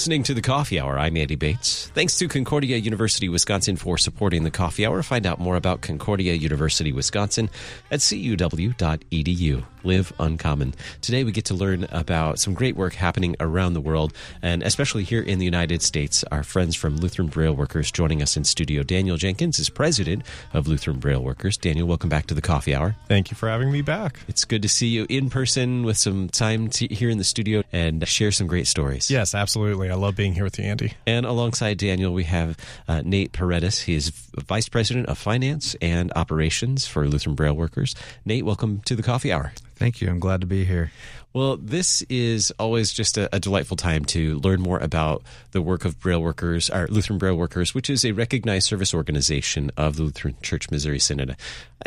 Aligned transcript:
listening 0.00 0.22
to 0.22 0.32
the 0.32 0.40
Coffee 0.40 0.80
Hour. 0.80 0.98
I'm 0.98 1.16
Andy 1.16 1.34
Bates. 1.34 1.88
Thanks 1.88 2.16
to 2.18 2.26
Concordia 2.26 2.78
University 2.78 3.28
Wisconsin 3.28 3.76
for 3.76 3.98
supporting 3.98 4.44
the 4.44 4.50
Coffee 4.50 4.86
Hour. 4.86 5.02
Find 5.02 5.26
out 5.26 5.38
more 5.38 5.56
about 5.56 5.82
Concordia 5.82 6.32
University 6.32 6.90
Wisconsin 6.90 7.50
at 7.90 8.00
cuw.edu. 8.00 9.64
Live 9.82 10.12
uncommon. 10.18 10.74
Today 11.00 11.24
we 11.24 11.32
get 11.32 11.46
to 11.46 11.54
learn 11.54 11.86
about 11.90 12.38
some 12.38 12.54
great 12.54 12.76
work 12.76 12.94
happening 12.94 13.36
around 13.40 13.72
the 13.72 13.80
world, 13.80 14.12
and 14.42 14.62
especially 14.62 15.04
here 15.04 15.22
in 15.22 15.38
the 15.38 15.44
United 15.44 15.82
States. 15.82 16.22
Our 16.30 16.42
friends 16.42 16.76
from 16.76 16.96
Lutheran 16.96 17.28
Braille 17.28 17.54
Workers 17.54 17.90
joining 17.90 18.22
us 18.22 18.36
in 18.36 18.44
studio. 18.44 18.82
Daniel 18.82 19.16
Jenkins 19.16 19.58
is 19.58 19.70
president 19.70 20.22
of 20.52 20.66
Lutheran 20.66 20.98
Braille 20.98 21.22
Workers. 21.22 21.56
Daniel, 21.56 21.86
welcome 21.86 22.08
back 22.08 22.26
to 22.26 22.34
the 22.34 22.42
Coffee 22.42 22.74
Hour. 22.74 22.96
Thank 23.08 23.30
you 23.30 23.36
for 23.36 23.48
having 23.48 23.72
me 23.72 23.82
back. 23.82 24.20
It's 24.28 24.44
good 24.44 24.62
to 24.62 24.68
see 24.68 24.88
you 24.88 25.06
in 25.08 25.30
person 25.30 25.84
with 25.84 25.96
some 25.96 26.28
time 26.28 26.68
to, 26.70 26.86
here 26.86 27.10
in 27.10 27.18
the 27.18 27.24
studio 27.24 27.62
and 27.72 28.06
share 28.06 28.32
some 28.32 28.46
great 28.46 28.66
stories. 28.66 29.10
Yes, 29.10 29.34
absolutely. 29.34 29.90
I 29.90 29.94
love 29.94 30.16
being 30.16 30.34
here 30.34 30.44
with 30.44 30.58
you, 30.58 30.64
Andy. 30.64 30.92
And 31.06 31.24
alongside 31.24 31.78
Daniel, 31.78 32.12
we 32.12 32.24
have 32.24 32.56
uh, 32.86 33.02
Nate 33.04 33.32
Paredes. 33.32 33.80
He 33.80 33.94
is 33.94 34.10
Vice 34.10 34.68
President 34.68 35.06
of 35.06 35.18
Finance 35.18 35.74
and 35.80 36.12
Operations 36.16 36.86
for 36.86 37.06
Lutheran 37.06 37.34
Braille 37.34 37.54
Workers. 37.54 37.94
Nate, 38.24 38.44
welcome 38.44 38.80
to 38.84 38.94
the 38.94 39.02
Coffee 39.02 39.32
Hour. 39.32 39.52
Thank 39.80 40.02
you. 40.02 40.10
I'm 40.10 40.18
glad 40.18 40.42
to 40.42 40.46
be 40.46 40.66
here. 40.66 40.92
Well, 41.32 41.56
this 41.56 42.02
is 42.02 42.50
always 42.58 42.92
just 42.92 43.16
a, 43.16 43.34
a, 43.34 43.40
delightful 43.40 43.78
time 43.78 44.04
to 44.06 44.38
learn 44.40 44.60
more 44.60 44.78
about 44.78 45.22
the 45.52 45.62
work 45.62 45.86
of 45.86 45.98
Braille 45.98 46.20
Workers, 46.20 46.68
our 46.68 46.86
Lutheran 46.88 47.18
Braille 47.18 47.34
Workers, 47.34 47.74
which 47.74 47.88
is 47.88 48.04
a 48.04 48.12
recognized 48.12 48.66
service 48.66 48.92
organization 48.92 49.70
of 49.78 49.96
the 49.96 50.02
Lutheran 50.02 50.36
Church 50.42 50.70
Missouri 50.70 50.98
Synod. 50.98 51.34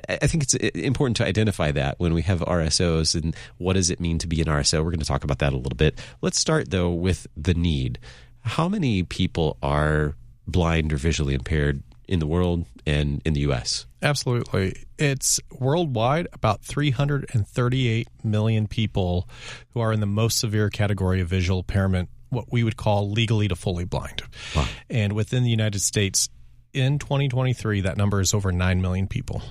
I, 0.09 0.17
I 0.23 0.25
think 0.25 0.41
it's 0.41 0.55
uh, 0.55 0.69
important 0.73 1.17
to 1.17 1.25
identify 1.25 1.71
that 1.71 1.99
when 1.99 2.15
we 2.15 2.23
have 2.23 2.39
RSOs 2.39 3.13
and 3.13 3.35
what 3.59 3.73
does 3.73 3.91
it 3.91 3.99
mean 3.99 4.17
to 4.17 4.27
be 4.27 4.41
an 4.41 4.47
RSO. 4.47 4.79
We're 4.79 4.89
going 4.89 4.97
to 4.97 5.05
talk 5.05 5.23
about 5.23 5.37
that 5.39 5.53
a 5.53 5.57
little 5.57 5.77
bit. 5.77 5.99
Let's 6.19 6.39
start 6.39 6.71
though 6.71 6.89
with 6.89 7.27
the 7.37 7.53
need. 7.53 7.99
How 8.41 8.67
many 8.67 9.03
people 9.03 9.57
are 9.61 10.15
blind 10.47 10.91
or 10.91 10.97
visually 10.97 11.35
impaired 11.35 11.83
in 12.07 12.19
the 12.19 12.27
world 12.27 12.65
and 12.85 13.21
in 13.25 13.33
the 13.33 13.41
U.S.? 13.41 13.85
Absolutely. 14.01 14.85
It's 14.97 15.39
worldwide 15.51 16.27
about 16.33 16.61
338 16.61 18.07
million 18.23 18.67
people 18.67 19.27
who 19.73 19.79
are 19.79 19.93
in 19.93 19.99
the 19.99 20.05
most 20.05 20.39
severe 20.39 20.69
category 20.69 21.21
of 21.21 21.27
visual 21.27 21.59
impairment, 21.59 22.09
what 22.29 22.51
we 22.51 22.63
would 22.63 22.77
call 22.77 23.09
legally 23.09 23.47
to 23.47 23.55
fully 23.55 23.85
blind. 23.85 24.23
Wow. 24.55 24.67
And 24.89 25.13
within 25.13 25.43
the 25.43 25.49
United 25.49 25.79
States, 25.79 26.29
in 26.73 26.99
2023, 26.99 27.81
that 27.81 27.97
number 27.97 28.19
is 28.19 28.33
over 28.33 28.51
9 28.51 28.81
million 28.81 29.07
people. 29.07 29.41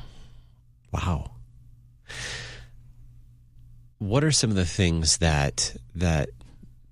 Wow. 0.92 1.30
What 3.98 4.24
are 4.24 4.32
some 4.32 4.50
of 4.50 4.56
the 4.56 4.66
things 4.66 5.18
that 5.18 5.76
that 5.94 6.30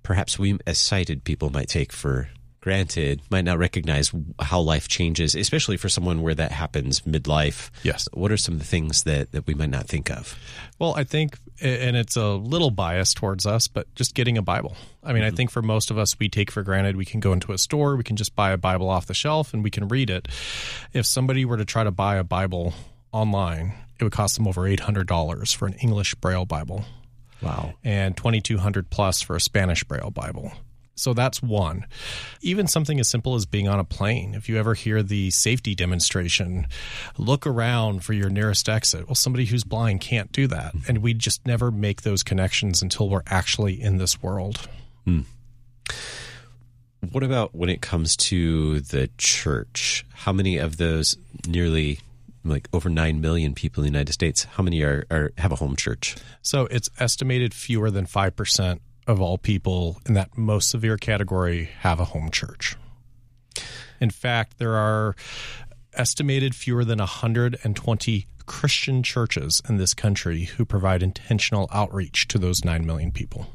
perhaps 0.01 0.39
we 0.39 0.57
as 0.65 0.79
sighted 0.79 1.23
people 1.23 1.49
might 1.49 1.67
take 1.67 1.91
for 1.91 2.29
granted 2.61 3.21
might 3.29 3.43
not 3.43 3.57
recognize 3.57 4.11
how 4.39 4.59
life 4.61 4.87
changes, 4.87 5.35
especially 5.35 5.77
for 5.77 5.89
someone 5.89 6.21
where 6.21 6.35
that 6.35 6.51
happens 6.51 7.01
midlife. 7.01 7.71
Yes. 7.83 8.07
What 8.13 8.31
are 8.31 8.37
some 8.37 8.55
of 8.55 8.59
the 8.59 8.65
things 8.65 9.03
that, 9.03 9.31
that 9.31 9.47
we 9.47 9.55
might 9.55 9.71
not 9.71 9.87
think 9.87 10.11
of? 10.11 10.37
Well, 10.79 10.93
I 10.95 11.03
think, 11.03 11.37
and 11.59 11.97
it's 11.97 12.15
a 12.15 12.29
little 12.29 12.69
biased 12.71 13.17
towards 13.17 13.45
us, 13.45 13.67
but 13.67 13.93
just 13.95 14.13
getting 14.13 14.37
a 14.37 14.41
Bible. 14.41 14.75
I 15.03 15.11
mean, 15.11 15.23
mm-hmm. 15.23 15.33
I 15.33 15.35
think 15.35 15.51
for 15.51 15.61
most 15.61 15.91
of 15.91 15.97
us, 15.97 16.17
we 16.19 16.29
take 16.29 16.51
for 16.51 16.61
granted 16.61 16.95
we 16.95 17.05
can 17.05 17.19
go 17.19 17.33
into 17.33 17.51
a 17.51 17.57
store, 17.57 17.95
we 17.95 18.03
can 18.03 18.15
just 18.15 18.35
buy 18.35 18.51
a 18.51 18.57
Bible 18.57 18.89
off 18.89 19.07
the 19.07 19.13
shelf, 19.13 19.53
and 19.53 19.63
we 19.63 19.71
can 19.71 19.87
read 19.87 20.09
it. 20.09 20.27
If 20.93 21.05
somebody 21.05 21.45
were 21.45 21.57
to 21.57 21.65
try 21.65 21.83
to 21.83 21.91
buy 21.91 22.17
a 22.17 22.23
Bible 22.23 22.73
online, 23.11 23.73
it 23.99 24.03
would 24.03 24.13
cost 24.13 24.35
them 24.35 24.47
over 24.47 24.61
$800 24.61 25.55
for 25.55 25.67
an 25.67 25.73
English 25.73 26.15
Braille 26.15 26.45
Bible. 26.45 26.85
Wow. 27.41 27.73
And 27.83 28.15
2200 28.15 28.91
plus 28.91 29.21
for 29.21 29.35
a 29.35 29.41
Spanish 29.41 29.83
Braille 29.83 30.11
Bible. 30.11 30.53
So 30.95 31.13
that's 31.13 31.41
one. 31.41 31.85
Even 32.41 32.67
something 32.67 32.99
as 32.99 33.09
simple 33.09 33.35
as 33.35 33.45
being 33.45 33.67
on 33.67 33.79
a 33.79 33.83
plane. 33.83 34.33
If 34.35 34.49
you 34.49 34.57
ever 34.57 34.73
hear 34.73 35.01
the 35.01 35.31
safety 35.31 35.73
demonstration, 35.73 36.67
look 37.17 37.47
around 37.47 38.03
for 38.03 38.13
your 38.13 38.29
nearest 38.29 38.69
exit. 38.69 39.07
Well, 39.07 39.15
somebody 39.15 39.45
who's 39.45 39.63
blind 39.63 40.01
can't 40.01 40.31
do 40.31 40.47
that. 40.47 40.73
And 40.87 40.99
we 40.99 41.13
just 41.13 41.45
never 41.47 41.71
make 41.71 42.01
those 42.01 42.23
connections 42.23 42.81
until 42.81 43.09
we're 43.09 43.23
actually 43.27 43.81
in 43.81 43.97
this 43.97 44.21
world. 44.21 44.67
Hmm. 45.05 45.21
What 47.11 47.23
about 47.23 47.55
when 47.55 47.69
it 47.69 47.81
comes 47.81 48.15
to 48.17 48.81
the 48.81 49.09
church? 49.17 50.05
How 50.13 50.31
many 50.31 50.57
of 50.57 50.77
those 50.77 51.17
nearly 51.47 51.99
like 52.43 52.67
over 52.73 52.89
9 52.89 53.21
million 53.21 53.53
people 53.53 53.83
in 53.83 53.91
the 53.91 53.97
United 53.97 54.13
States, 54.13 54.45
how 54.45 54.63
many 54.63 54.81
are, 54.81 55.05
are 55.11 55.31
have 55.37 55.51
a 55.51 55.55
home 55.55 55.75
church? 55.75 56.15
So 56.41 56.65
it's 56.67 56.89
estimated 56.99 57.53
fewer 57.53 57.91
than 57.91 58.05
5% 58.05 58.79
of 59.07 59.21
all 59.21 59.37
people 59.37 59.99
in 60.05 60.13
that 60.13 60.37
most 60.37 60.69
severe 60.69 60.97
category 60.97 61.69
have 61.79 61.99
a 61.99 62.05
home 62.05 62.29
church. 62.29 62.75
In 63.99 64.09
fact, 64.09 64.57
there 64.57 64.75
are 64.75 65.15
estimated 65.93 66.55
fewer 66.55 66.85
than 66.85 66.99
120 66.99 68.27
Christian 68.45 69.03
churches 69.03 69.61
in 69.67 69.77
this 69.77 69.93
country 69.93 70.45
who 70.45 70.65
provide 70.65 71.03
intentional 71.03 71.69
outreach 71.71 72.27
to 72.29 72.37
those 72.37 72.65
9 72.65 72.85
million 72.85 73.11
people. 73.11 73.47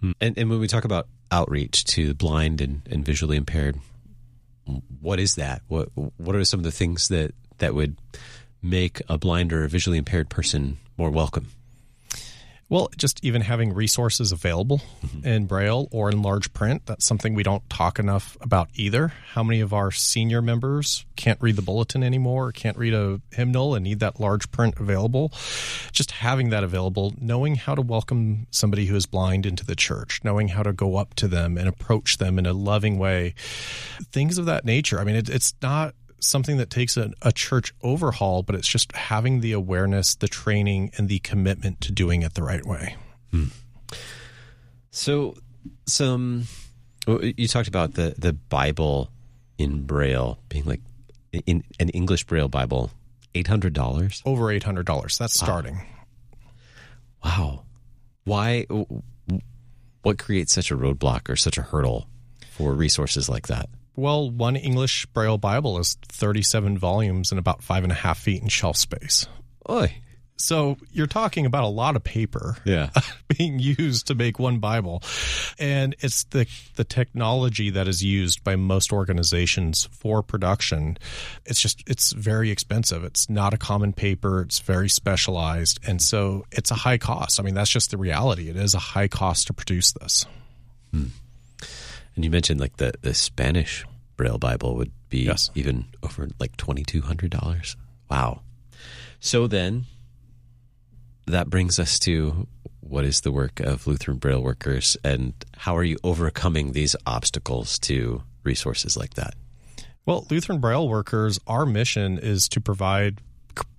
Hmm. 0.00 0.12
And, 0.20 0.36
and 0.36 0.50
when 0.50 0.60
we 0.60 0.68
talk 0.68 0.84
about 0.84 1.08
outreach 1.30 1.84
to 1.84 2.14
blind 2.14 2.60
and, 2.60 2.82
and 2.90 3.04
visually 3.04 3.36
impaired, 3.36 3.78
what 5.00 5.20
is 5.20 5.36
that? 5.36 5.62
What 5.68 5.90
what 5.94 6.34
are 6.34 6.44
some 6.44 6.60
of 6.60 6.64
the 6.64 6.72
things 6.72 7.08
that, 7.08 7.32
that 7.58 7.74
would 7.74 7.96
make 8.62 9.00
a 9.08 9.16
blind 9.16 9.52
or 9.52 9.64
a 9.64 9.68
visually 9.68 9.98
impaired 9.98 10.28
person 10.28 10.78
more 10.96 11.10
welcome? 11.10 11.48
Well, 12.68 12.90
just 12.96 13.24
even 13.24 13.42
having 13.42 13.72
resources 13.72 14.32
available 14.32 14.80
mm-hmm. 15.00 15.24
in 15.24 15.46
Braille 15.46 15.86
or 15.92 16.10
in 16.10 16.20
large 16.20 16.52
print, 16.52 16.82
that's 16.86 17.06
something 17.06 17.32
we 17.32 17.44
don't 17.44 17.68
talk 17.70 18.00
enough 18.00 18.36
about 18.40 18.70
either. 18.74 19.12
How 19.34 19.44
many 19.44 19.60
of 19.60 19.72
our 19.72 19.92
senior 19.92 20.42
members 20.42 21.06
can't 21.14 21.40
read 21.40 21.54
the 21.54 21.62
bulletin 21.62 22.02
anymore, 22.02 22.50
can't 22.50 22.76
read 22.76 22.92
a 22.92 23.20
hymnal 23.30 23.76
and 23.76 23.84
need 23.84 24.00
that 24.00 24.18
large 24.18 24.50
print 24.50 24.80
available? 24.80 25.32
Just 25.92 26.10
having 26.10 26.50
that 26.50 26.64
available, 26.64 27.14
knowing 27.20 27.54
how 27.54 27.76
to 27.76 27.82
welcome 27.82 28.48
somebody 28.50 28.86
who 28.86 28.96
is 28.96 29.06
blind 29.06 29.46
into 29.46 29.64
the 29.64 29.76
church, 29.76 30.20
knowing 30.24 30.48
how 30.48 30.64
to 30.64 30.72
go 30.72 30.96
up 30.96 31.14
to 31.14 31.28
them 31.28 31.56
and 31.56 31.68
approach 31.68 32.18
them 32.18 32.36
in 32.36 32.46
a 32.46 32.52
loving 32.52 32.98
way, 32.98 33.34
things 34.10 34.38
of 34.38 34.46
that 34.46 34.64
nature. 34.64 34.98
I 34.98 35.04
mean, 35.04 35.14
it, 35.14 35.28
it's 35.28 35.54
not 35.62 35.94
something 36.20 36.56
that 36.56 36.70
takes 36.70 36.96
a, 36.96 37.12
a, 37.22 37.32
church 37.32 37.74
overhaul, 37.82 38.42
but 38.42 38.54
it's 38.54 38.68
just 38.68 38.92
having 38.92 39.40
the 39.40 39.52
awareness, 39.52 40.14
the 40.14 40.28
training, 40.28 40.90
and 40.96 41.08
the 41.08 41.18
commitment 41.20 41.80
to 41.82 41.92
doing 41.92 42.22
it 42.22 42.34
the 42.34 42.42
right 42.42 42.64
way. 42.64 42.96
Hmm. 43.30 43.46
So, 44.90 45.36
some 45.86 46.46
you 47.06 47.48
talked 47.48 47.68
about 47.68 47.94
the 47.94 48.14
the 48.18 48.32
Bible 48.32 49.10
in 49.58 49.82
Braille 49.84 50.38
being 50.48 50.64
like 50.64 50.80
in 51.46 51.64
an 51.78 51.88
English 51.90 52.24
Braille 52.24 52.48
Bible, 52.48 52.90
eight 53.34 53.46
hundred 53.46 53.72
dollars, 53.72 54.22
over 54.24 54.50
eight 54.50 54.62
hundred 54.62 54.86
dollars. 54.86 55.18
That's 55.18 55.34
starting. 55.34 55.80
Wow. 57.24 57.62
Why? 58.24 58.66
What 60.02 60.18
creates 60.18 60.52
such 60.52 60.70
a 60.70 60.76
roadblock 60.76 61.28
or 61.28 61.36
such 61.36 61.58
a 61.58 61.62
hurdle 61.62 62.06
for 62.52 62.72
resources 62.72 63.28
like 63.28 63.48
that? 63.48 63.68
Well, 63.96 64.30
one 64.30 64.56
English 64.56 65.06
Braille 65.06 65.38
Bible 65.38 65.78
is 65.78 65.96
37 66.02 66.78
volumes 66.78 67.32
and 67.32 67.38
about 67.38 67.62
five 67.62 67.82
and 67.82 67.90
a 67.90 67.96
half 67.96 68.18
feet 68.18 68.42
in 68.42 68.48
shelf 68.48 68.76
space. 68.76 69.26
Oy. 69.68 70.02
So 70.38 70.76
you're 70.92 71.06
talking 71.06 71.46
about 71.46 71.64
a 71.64 71.68
lot 71.68 71.96
of 71.96 72.04
paper 72.04 72.56
yeah. 72.64 72.90
being 73.36 73.58
used 73.58 74.08
to 74.08 74.14
make 74.14 74.38
one 74.38 74.58
Bible. 74.58 75.02
And 75.58 75.96
it's 76.00 76.24
the 76.24 76.46
the 76.74 76.84
technology 76.84 77.70
that 77.70 77.88
is 77.88 78.04
used 78.04 78.44
by 78.44 78.56
most 78.56 78.92
organizations 78.92 79.88
for 79.92 80.22
production. 80.22 80.98
It's 81.46 81.60
just 81.60 81.82
it's 81.86 82.12
very 82.12 82.50
expensive. 82.50 83.02
It's 83.02 83.30
not 83.30 83.54
a 83.54 83.58
common 83.58 83.94
paper, 83.94 84.42
it's 84.42 84.58
very 84.58 84.90
specialized, 84.90 85.80
and 85.86 86.02
so 86.02 86.44
it's 86.52 86.70
a 86.70 86.74
high 86.74 86.98
cost. 86.98 87.40
I 87.40 87.42
mean, 87.42 87.54
that's 87.54 87.70
just 87.70 87.90
the 87.90 87.98
reality. 87.98 88.50
It 88.50 88.56
is 88.56 88.74
a 88.74 88.78
high 88.78 89.08
cost 89.08 89.46
to 89.46 89.54
produce 89.54 89.92
this. 89.92 90.26
Hmm. 90.92 91.06
And 92.16 92.24
you 92.24 92.30
mentioned 92.30 92.58
like 92.58 92.78
the, 92.78 92.94
the 93.02 93.14
Spanish 93.14 93.84
Braille 94.16 94.38
Bible 94.38 94.74
would 94.76 94.90
be 95.08 95.24
yes. 95.24 95.50
even 95.54 95.86
over 96.02 96.28
like 96.40 96.56
twenty 96.56 96.82
two 96.82 97.02
hundred 97.02 97.30
dollars. 97.30 97.76
Wow. 98.10 98.40
So 99.20 99.46
then 99.46 99.84
that 101.26 101.50
brings 101.50 101.78
us 101.78 101.98
to 102.00 102.48
what 102.80 103.04
is 103.04 103.20
the 103.20 103.32
work 103.32 103.60
of 103.60 103.86
Lutheran 103.86 104.18
Braille 104.18 104.42
workers 104.42 104.96
and 105.04 105.34
how 105.56 105.76
are 105.76 105.82
you 105.82 105.98
overcoming 106.04 106.72
these 106.72 106.94
obstacles 107.06 107.78
to 107.80 108.22
resources 108.44 108.96
like 108.96 109.14
that? 109.14 109.34
Well, 110.04 110.26
Lutheran 110.30 110.60
Braille 110.60 110.88
workers, 110.88 111.40
our 111.48 111.66
mission 111.66 112.16
is 112.16 112.48
to 112.50 112.60
provide 112.60 113.20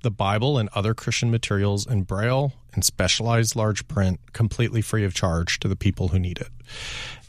the 0.03 0.11
Bible 0.11 0.57
and 0.57 0.67
other 0.73 0.93
Christian 0.93 1.31
materials 1.31 1.87
in 1.87 2.03
Braille 2.03 2.51
and 2.73 2.83
specialized 2.83 3.55
large 3.55 3.87
print 3.87 4.19
completely 4.33 4.81
free 4.81 5.05
of 5.05 5.13
charge 5.13 5.59
to 5.59 5.67
the 5.67 5.75
people 5.75 6.09
who 6.09 6.19
need 6.19 6.39
it. 6.39 6.49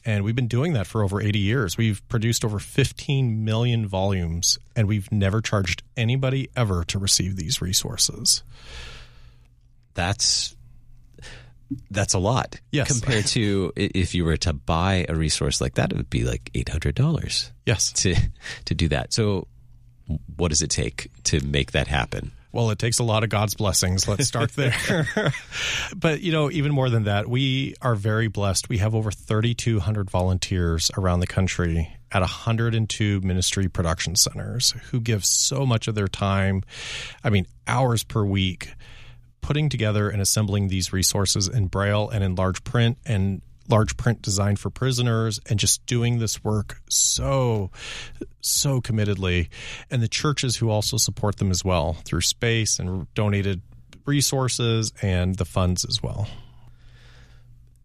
And 0.09 0.25
we've 0.25 0.35
been 0.35 0.49
doing 0.49 0.73
that 0.73 0.87
for 0.87 1.03
over 1.05 1.21
80 1.21 1.39
years. 1.39 1.77
We've 1.77 2.01
produced 2.09 2.43
over 2.43 2.59
15 2.59 3.45
million 3.45 3.87
volumes, 3.87 4.59
and 4.75 4.89
we've 4.89 5.13
never 5.13 5.43
charged 5.43 5.83
anybody 5.99 6.49
ever 6.57 6.83
to 6.85 6.99
receive 6.99 7.37
these 7.37 7.61
resources. 7.61 8.43
That's 9.93 10.57
that's 11.91 12.15
a 12.15 12.19
lot. 12.19 12.59
Yes. 12.73 12.89
Compared 12.91 13.27
to 13.27 13.71
if 13.77 14.15
you 14.15 14.25
were 14.25 14.39
to 14.39 14.55
buy 14.55 15.05
a 15.11 15.15
resource 15.15 15.61
like 15.61 15.75
that, 15.75 15.93
it 15.93 15.97
would 15.99 16.09
be 16.09 16.25
like 16.25 16.51
eight 16.55 16.71
hundred 16.71 16.95
dollars 16.95 17.53
Yes. 17.67 17.93
to 17.93 18.15
to 18.65 18.75
do 18.75 18.89
that. 18.89 19.13
So, 19.13 19.47
what 20.37 20.49
does 20.49 20.63
it 20.63 20.71
take 20.71 21.11
to 21.25 21.45
make 21.45 21.73
that 21.73 21.87
happen? 21.87 22.33
Well, 22.51 22.71
it 22.71 22.79
takes 22.79 22.99
a 22.99 23.05
lot 23.05 23.25
of 23.25 23.31
God's 23.31 23.55
blessings. 23.55 24.09
Let's 24.09 24.27
start 24.27 24.53
there. 24.53 25.05
but, 25.97 26.23
you 26.23 26.33
know, 26.33 26.51
even 26.51 26.73
more 26.73 26.89
than 26.89 27.05
that, 27.05 27.29
we 27.29 27.75
are 27.83 27.95
very 27.95 28.29
blessed. 28.29 28.69
We 28.69 28.79
have 28.79 28.95
over 28.95 29.11
3,200 29.11 30.11
volunteers 30.11 30.91
around 30.97 31.21
the 31.21 31.27
country 31.27 31.95
at 32.11 32.21
102 32.21 33.21
ministry 33.21 33.69
production 33.69 34.17
centers 34.17 34.71
who 34.91 35.01
give 35.01 35.25
so 35.25 35.67
much 35.67 35.89
of 35.89 35.95
their 35.95 36.09
time, 36.09 36.63
I 37.23 37.29
mean, 37.29 37.47
hours 37.67 38.03
per 38.03 38.25
week, 38.25 38.73
putting 39.43 39.69
together 39.69 40.09
and 40.09 40.23
assembling 40.23 40.69
these 40.69 40.93
resources 40.93 41.49
in 41.49 41.67
Braille 41.67 42.09
and 42.09 42.25
in 42.25 42.35
large 42.35 42.65
print 42.65 42.97
and 43.05 43.43
large 43.69 43.97
print 43.97 44.23
designed 44.23 44.59
for 44.59 44.71
prisoners 44.71 45.41
and 45.49 45.59
just 45.59 45.85
doing 45.87 46.19
this 46.19 46.43
work 46.43 46.81
so 46.89 47.71
so 48.41 48.81
committedly. 48.81 49.49
And 49.91 50.03
the 50.03 50.09
churches 50.09 50.57
who 50.57 50.71
also 50.71 50.97
support 50.97 51.37
them 51.37 51.51
as 51.51 51.65
well 51.65 51.95
through 52.05 52.23
space 52.23 52.79
and 52.79 53.13
donated 53.15 53.63
resources 54.07 54.93
and 55.03 55.37
the 55.37 55.45
funds 55.45 55.85
as 55.85 56.03
well. 56.03 56.29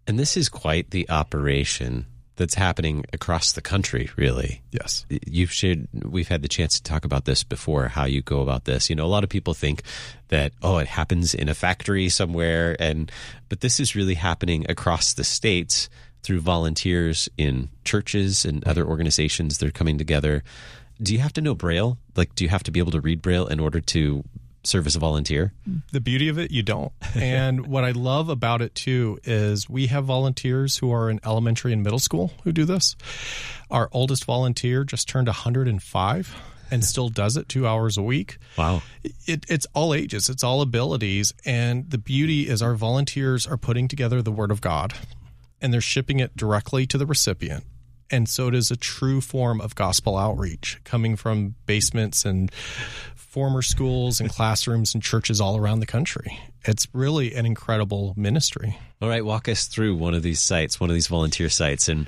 And 0.07 0.19
this 0.19 0.35
is 0.37 0.49
quite 0.49 0.91
the 0.91 1.09
operation 1.09 2.07
that's 2.35 2.55
happening 2.55 3.05
across 3.13 3.51
the 3.51 3.61
country, 3.61 4.09
really. 4.15 4.61
yes 4.71 5.05
You've 5.09 5.51
shared, 5.51 5.87
we've 5.93 6.27
had 6.27 6.41
the 6.41 6.47
chance 6.47 6.75
to 6.75 6.83
talk 6.83 7.05
about 7.05 7.25
this 7.25 7.43
before, 7.43 7.87
how 7.87 8.05
you 8.05 8.21
go 8.21 8.41
about 8.41 8.65
this. 8.65 8.89
You 8.89 8.95
know, 8.95 9.05
a 9.05 9.07
lot 9.07 9.23
of 9.23 9.29
people 9.29 9.53
think 9.53 9.83
that, 10.29 10.53
oh, 10.61 10.77
it 10.77 10.87
happens 10.87 11.33
in 11.35 11.49
a 11.49 11.53
factory 11.53 12.09
somewhere. 12.09 12.75
And, 12.79 13.11
but 13.49 13.61
this 13.61 13.79
is 13.79 13.95
really 13.95 14.15
happening 14.15 14.65
across 14.69 15.13
the 15.13 15.23
states 15.23 15.89
through 16.23 16.39
volunteers 16.39 17.29
in 17.37 17.69
churches 17.83 18.45
and 18.45 18.65
other 18.65 18.85
organizations. 18.85 19.57
They're 19.57 19.71
coming 19.71 19.97
together. 19.97 20.43
Do 21.01 21.13
you 21.13 21.19
have 21.19 21.33
to 21.33 21.41
know 21.41 21.53
Braille? 21.53 21.97
Like, 22.15 22.33
do 22.35 22.43
you 22.43 22.49
have 22.49 22.63
to 22.63 22.71
be 22.71 22.79
able 22.79 22.93
to 22.93 23.01
read 23.01 23.21
Braille 23.21 23.47
in 23.47 23.59
order 23.59 23.81
to 23.81 24.23
a 24.95 24.99
volunteer? 24.99 25.53
the 25.91 25.99
beauty 26.01 26.29
of 26.29 26.37
it 26.37 26.51
you 26.51 26.63
don't 26.63 26.91
and 27.15 27.67
what 27.67 27.83
i 27.83 27.91
love 27.91 28.29
about 28.29 28.61
it 28.61 28.73
too 28.75 29.19
is 29.23 29.69
we 29.69 29.87
have 29.87 30.05
volunteers 30.05 30.77
who 30.77 30.91
are 30.91 31.09
in 31.09 31.19
elementary 31.25 31.73
and 31.73 31.83
middle 31.83 31.99
school 31.99 32.31
who 32.43 32.51
do 32.51 32.65
this 32.65 32.95
our 33.69 33.89
oldest 33.91 34.25
volunteer 34.25 34.83
just 34.83 35.07
turned 35.07 35.27
105 35.27 36.35
and 36.71 36.83
still 36.93 37.09
does 37.09 37.37
it 37.37 37.47
two 37.49 37.67
hours 37.67 37.97
a 37.97 38.01
week 38.01 38.37
Wow. 38.57 38.81
it, 39.25 39.45
it's 39.49 39.67
all 39.73 39.93
ages, 39.93 40.29
it's 40.29 40.43
all 40.43 40.61
abilities, 40.61 41.33
and 41.45 41.89
the 41.89 41.97
beauty 41.97 42.47
is 42.47 42.61
our 42.61 42.75
volunteers 42.75 43.45
are 43.47 43.57
putting 43.57 43.87
together 43.87 44.21
the 44.21 44.31
Word 44.31 44.49
of 44.51 44.61
God, 44.61 44.93
and 45.61 45.73
they're 45.73 45.81
shipping 45.81 46.19
it 46.19 46.35
directly 46.37 46.85
to 46.87 46.97
the 46.97 47.05
recipient. 47.05 47.63
And 48.11 48.27
so 48.29 48.47
it 48.47 48.55
is 48.55 48.71
a 48.71 48.75
true 48.75 49.21
form 49.21 49.61
of 49.61 49.75
gospel 49.75 50.17
outreach 50.17 50.79
coming 50.83 51.15
from 51.15 51.55
basements 51.65 52.25
and 52.25 52.53
former 53.15 53.61
schools 53.61 54.19
and 54.19 54.29
classrooms 54.31 54.93
and 54.93 55.01
churches 55.01 55.41
all 55.41 55.57
around 55.57 55.79
the 55.79 55.85
country. 55.85 56.39
It's 56.65 56.87
really 56.93 57.33
an 57.33 57.45
incredible 57.45 58.13
ministry. 58.15 58.77
All 59.01 59.09
right, 59.09 59.25
walk 59.25 59.49
us 59.49 59.65
through 59.65 59.95
one 59.95 60.13
of 60.13 60.23
these 60.23 60.41
sites, 60.41 60.79
one 60.79 60.89
of 60.89 60.93
these 60.93 61.07
volunteer 61.07 61.49
sites, 61.49 61.89
and 61.89 62.07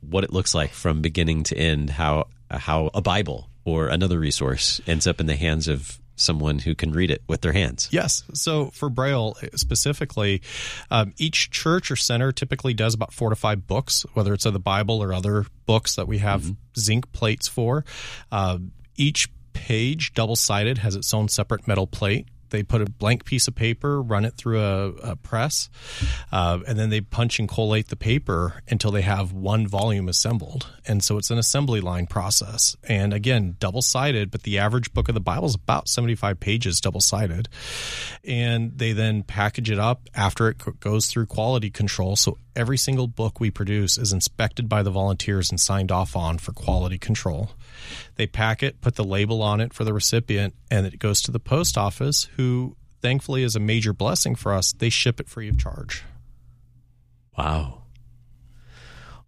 what 0.00 0.24
it 0.24 0.32
looks 0.32 0.54
like 0.54 0.70
from 0.70 1.00
beginning 1.00 1.42
to 1.44 1.56
end. 1.56 1.90
How 1.90 2.28
how 2.50 2.90
a 2.94 3.02
Bible 3.02 3.48
or 3.64 3.88
another 3.88 4.18
resource 4.18 4.80
ends 4.86 5.06
up 5.06 5.20
in 5.20 5.26
the 5.26 5.36
hands 5.36 5.68
of 5.68 5.98
someone 6.20 6.58
who 6.58 6.74
can 6.74 6.92
read 6.92 7.10
it 7.10 7.22
with 7.28 7.40
their 7.40 7.52
hands. 7.52 7.88
Yes. 7.90 8.24
So 8.34 8.70
for 8.70 8.90
Braille 8.90 9.36
specifically, 9.54 10.42
um, 10.90 11.14
each 11.16 11.50
church 11.50 11.90
or 11.90 11.96
center 11.96 12.32
typically 12.32 12.74
does 12.74 12.94
about 12.94 13.12
four 13.12 13.30
to 13.30 13.36
five 13.36 13.66
books, 13.66 14.04
whether 14.14 14.34
it's 14.34 14.46
of 14.46 14.52
the 14.52 14.58
Bible 14.58 15.02
or 15.02 15.12
other 15.12 15.46
books 15.66 15.96
that 15.96 16.08
we 16.08 16.18
have 16.18 16.54
zinc 16.78 17.12
plates 17.12 17.48
for. 17.48 17.84
Uh, 18.32 18.58
each 18.96 19.28
page, 19.52 20.14
double 20.14 20.36
sided, 20.36 20.78
has 20.78 20.94
its 20.94 21.12
own 21.12 21.28
separate 21.28 21.66
metal 21.66 21.86
plate. 21.86 22.28
They 22.50 22.62
put 22.62 22.82
a 22.82 22.86
blank 22.86 23.24
piece 23.24 23.48
of 23.48 23.54
paper, 23.54 24.00
run 24.00 24.24
it 24.24 24.34
through 24.34 24.60
a, 24.60 24.88
a 24.88 25.16
press, 25.16 25.68
uh, 26.32 26.60
and 26.66 26.78
then 26.78 26.90
they 26.90 27.00
punch 27.00 27.38
and 27.38 27.48
collate 27.48 27.88
the 27.88 27.96
paper 27.96 28.62
until 28.68 28.90
they 28.90 29.02
have 29.02 29.32
one 29.32 29.66
volume 29.66 30.08
assembled. 30.08 30.66
And 30.86 31.02
so 31.02 31.18
it's 31.18 31.30
an 31.30 31.38
assembly 31.38 31.80
line 31.80 32.06
process. 32.06 32.76
And 32.84 33.12
again, 33.12 33.56
double 33.58 33.82
sided, 33.82 34.30
but 34.30 34.42
the 34.42 34.58
average 34.58 34.92
book 34.92 35.08
of 35.08 35.14
the 35.14 35.20
Bible 35.20 35.46
is 35.46 35.54
about 35.54 35.88
75 35.88 36.40
pages 36.40 36.80
double 36.80 37.00
sided. 37.00 37.48
And 38.24 38.76
they 38.76 38.92
then 38.92 39.22
package 39.22 39.70
it 39.70 39.78
up 39.78 40.08
after 40.14 40.48
it 40.48 40.80
goes 40.80 41.06
through 41.06 41.26
quality 41.26 41.70
control. 41.70 42.16
So 42.16 42.38
every 42.58 42.76
single 42.76 43.06
book 43.06 43.38
we 43.38 43.50
produce 43.50 43.96
is 43.96 44.12
inspected 44.12 44.68
by 44.68 44.82
the 44.82 44.90
volunteers 44.90 45.48
and 45.50 45.60
signed 45.60 45.92
off 45.92 46.16
on 46.16 46.38
for 46.38 46.52
quality 46.52 46.98
control. 46.98 47.52
They 48.16 48.26
pack 48.26 48.62
it, 48.62 48.80
put 48.80 48.96
the 48.96 49.04
label 49.04 49.42
on 49.42 49.60
it 49.60 49.72
for 49.72 49.84
the 49.84 49.92
recipient, 49.92 50.54
and 50.70 50.84
it 50.84 50.98
goes 50.98 51.22
to 51.22 51.30
the 51.30 51.38
post 51.38 51.78
office, 51.78 52.24
who 52.36 52.76
thankfully 53.00 53.44
is 53.44 53.54
a 53.54 53.60
major 53.60 53.92
blessing 53.92 54.34
for 54.34 54.52
us. 54.52 54.72
They 54.72 54.90
ship 54.90 55.20
it 55.20 55.28
free 55.28 55.48
of 55.48 55.56
charge. 55.56 56.02
Wow. 57.36 57.82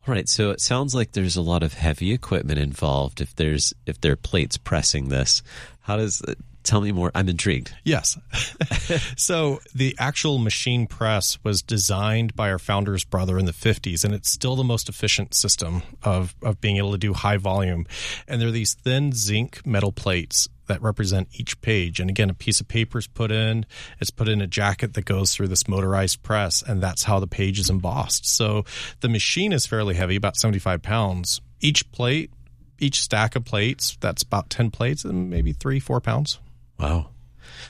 All 0.06 0.14
right, 0.14 0.28
so 0.28 0.50
it 0.50 0.60
sounds 0.60 0.94
like 0.94 1.12
there's 1.12 1.36
a 1.36 1.42
lot 1.42 1.62
of 1.62 1.74
heavy 1.74 2.12
equipment 2.12 2.58
involved. 2.58 3.20
If 3.20 3.36
there's 3.36 3.72
if 3.86 4.00
there 4.00 4.12
are 4.12 4.16
plates 4.16 4.56
pressing 4.56 5.08
this, 5.08 5.42
how 5.82 5.98
does 5.98 6.20
tell 6.62 6.80
me 6.80 6.92
more? 6.92 7.10
I'm 7.14 7.28
intrigued. 7.28 7.74
Yes. 7.84 8.18
so 9.16 9.60
the 9.74 9.94
actual 9.98 10.38
machine 10.38 10.86
press 10.86 11.38
was 11.42 11.62
designed 11.62 12.34
by 12.34 12.50
our 12.50 12.58
founder's 12.58 13.04
brother 13.04 13.38
in 13.38 13.46
the 13.46 13.52
50s, 13.52 14.04
and 14.04 14.14
it's 14.14 14.30
still 14.30 14.56
the 14.56 14.64
most 14.64 14.88
efficient 14.88 15.34
system 15.34 15.82
of, 16.02 16.34
of 16.42 16.60
being 16.60 16.76
able 16.76 16.92
to 16.92 16.98
do 16.98 17.12
high 17.12 17.36
volume. 17.36 17.86
And 18.28 18.40
they're 18.40 18.50
these 18.50 18.74
thin 18.74 19.12
zinc 19.12 19.66
metal 19.66 19.92
plates 19.92 20.48
that 20.70 20.80
represent 20.82 21.28
each 21.32 21.60
page. 21.60 21.98
And 21.98 22.08
again, 22.08 22.30
a 22.30 22.34
piece 22.34 22.60
of 22.60 22.68
paper 22.68 22.98
is 22.98 23.08
put 23.08 23.32
in, 23.32 23.66
it's 24.00 24.10
put 24.10 24.28
in 24.28 24.40
a 24.40 24.46
jacket 24.46 24.94
that 24.94 25.04
goes 25.04 25.34
through 25.34 25.48
this 25.48 25.66
motorized 25.66 26.22
press, 26.22 26.62
and 26.62 26.80
that's 26.80 27.02
how 27.02 27.18
the 27.18 27.26
page 27.26 27.58
is 27.58 27.68
embossed. 27.68 28.24
So 28.24 28.64
the 29.00 29.08
machine 29.08 29.52
is 29.52 29.66
fairly 29.66 29.96
heavy, 29.96 30.14
about 30.14 30.36
75 30.36 30.80
pounds. 30.80 31.40
Each 31.60 31.90
plate, 31.90 32.30
each 32.78 33.02
stack 33.02 33.34
of 33.34 33.44
plates, 33.44 33.98
that's 34.00 34.22
about 34.22 34.48
10 34.48 34.70
plates, 34.70 35.04
and 35.04 35.28
maybe 35.28 35.52
three, 35.52 35.80
four 35.80 36.00
pounds. 36.00 36.38
Wow. 36.80 37.08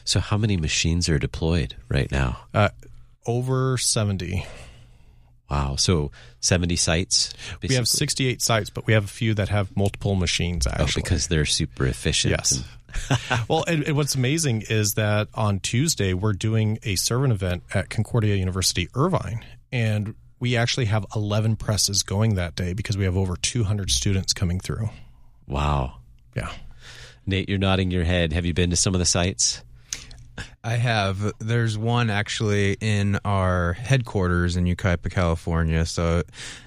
So 0.05 0.21
how 0.21 0.37
many 0.37 0.57
machines 0.57 1.09
are 1.09 1.19
deployed 1.19 1.77
right 1.89 2.11
now? 2.11 2.39
Uh, 2.55 2.69
over 3.27 3.77
70. 3.77 4.47
Wow. 5.51 5.77
So 5.77 6.11
70 6.41 6.77
sites? 6.77 7.33
We 7.63 7.75
have 7.75 7.89
68 7.89 8.41
sites, 8.41 8.71
but 8.71 8.87
we 8.87 8.93
have 8.93 9.05
a 9.05 9.09
few 9.09 9.35
that 9.35 9.49
have 9.49 9.77
multiple 9.77 10.15
machines 10.15 10.67
Oh, 10.67 10.71
actually. 10.73 11.03
because 11.03 11.27
they're 11.29 11.45
super 11.47 11.87
efficient. 11.87 12.31
Yes. 12.33 12.53
and- 12.53 12.65
well, 13.49 13.65
and, 13.69 13.85
and 13.85 13.97
what's 13.97 14.15
amazing 14.17 14.65
is 14.69 14.95
that 14.95 15.29
on 15.35 15.61
Tuesday 15.61 16.13
we're 16.13 16.33
doing 16.33 16.79
a 16.83 16.97
servant 16.97 17.33
event 17.33 17.63
at 17.73 17.89
Concordia 17.89 18.35
University 18.37 18.89
Irvine, 18.95 19.45
and 19.71 20.15
we 20.41 20.57
actually 20.57 20.87
have 20.87 21.07
11 21.15 21.55
presses 21.57 22.03
going 22.03 22.35
that 22.35 22.57
day 22.57 22.73
because 22.73 22.97
we 22.99 23.05
have 23.05 23.17
over 23.17 23.37
200 23.37 23.91
students 23.91 24.33
coming 24.33 24.59
through. 24.59 24.89
wow. 25.47 25.97
Yeah. 26.35 26.51
Nate, 27.31 27.49
you're 27.49 27.59
nodding 27.59 27.91
your 27.91 28.05
head. 28.05 28.33
Have 28.33 28.45
you 28.45 28.53
been 28.53 28.71
to 28.71 28.77
some 28.77 28.95
of 28.95 28.99
the 28.99 29.07
sites? 29.07 29.63
I 30.63 30.75
have. 30.75 31.33
There's 31.39 31.79
one 31.79 32.11
actually 32.11 32.77
in 32.81 33.19
our 33.25 33.75
headquarters 33.75 34.57
in 34.57 34.65
Yucaipa, 34.65 35.11
California. 35.11 35.87
So 35.87 36.23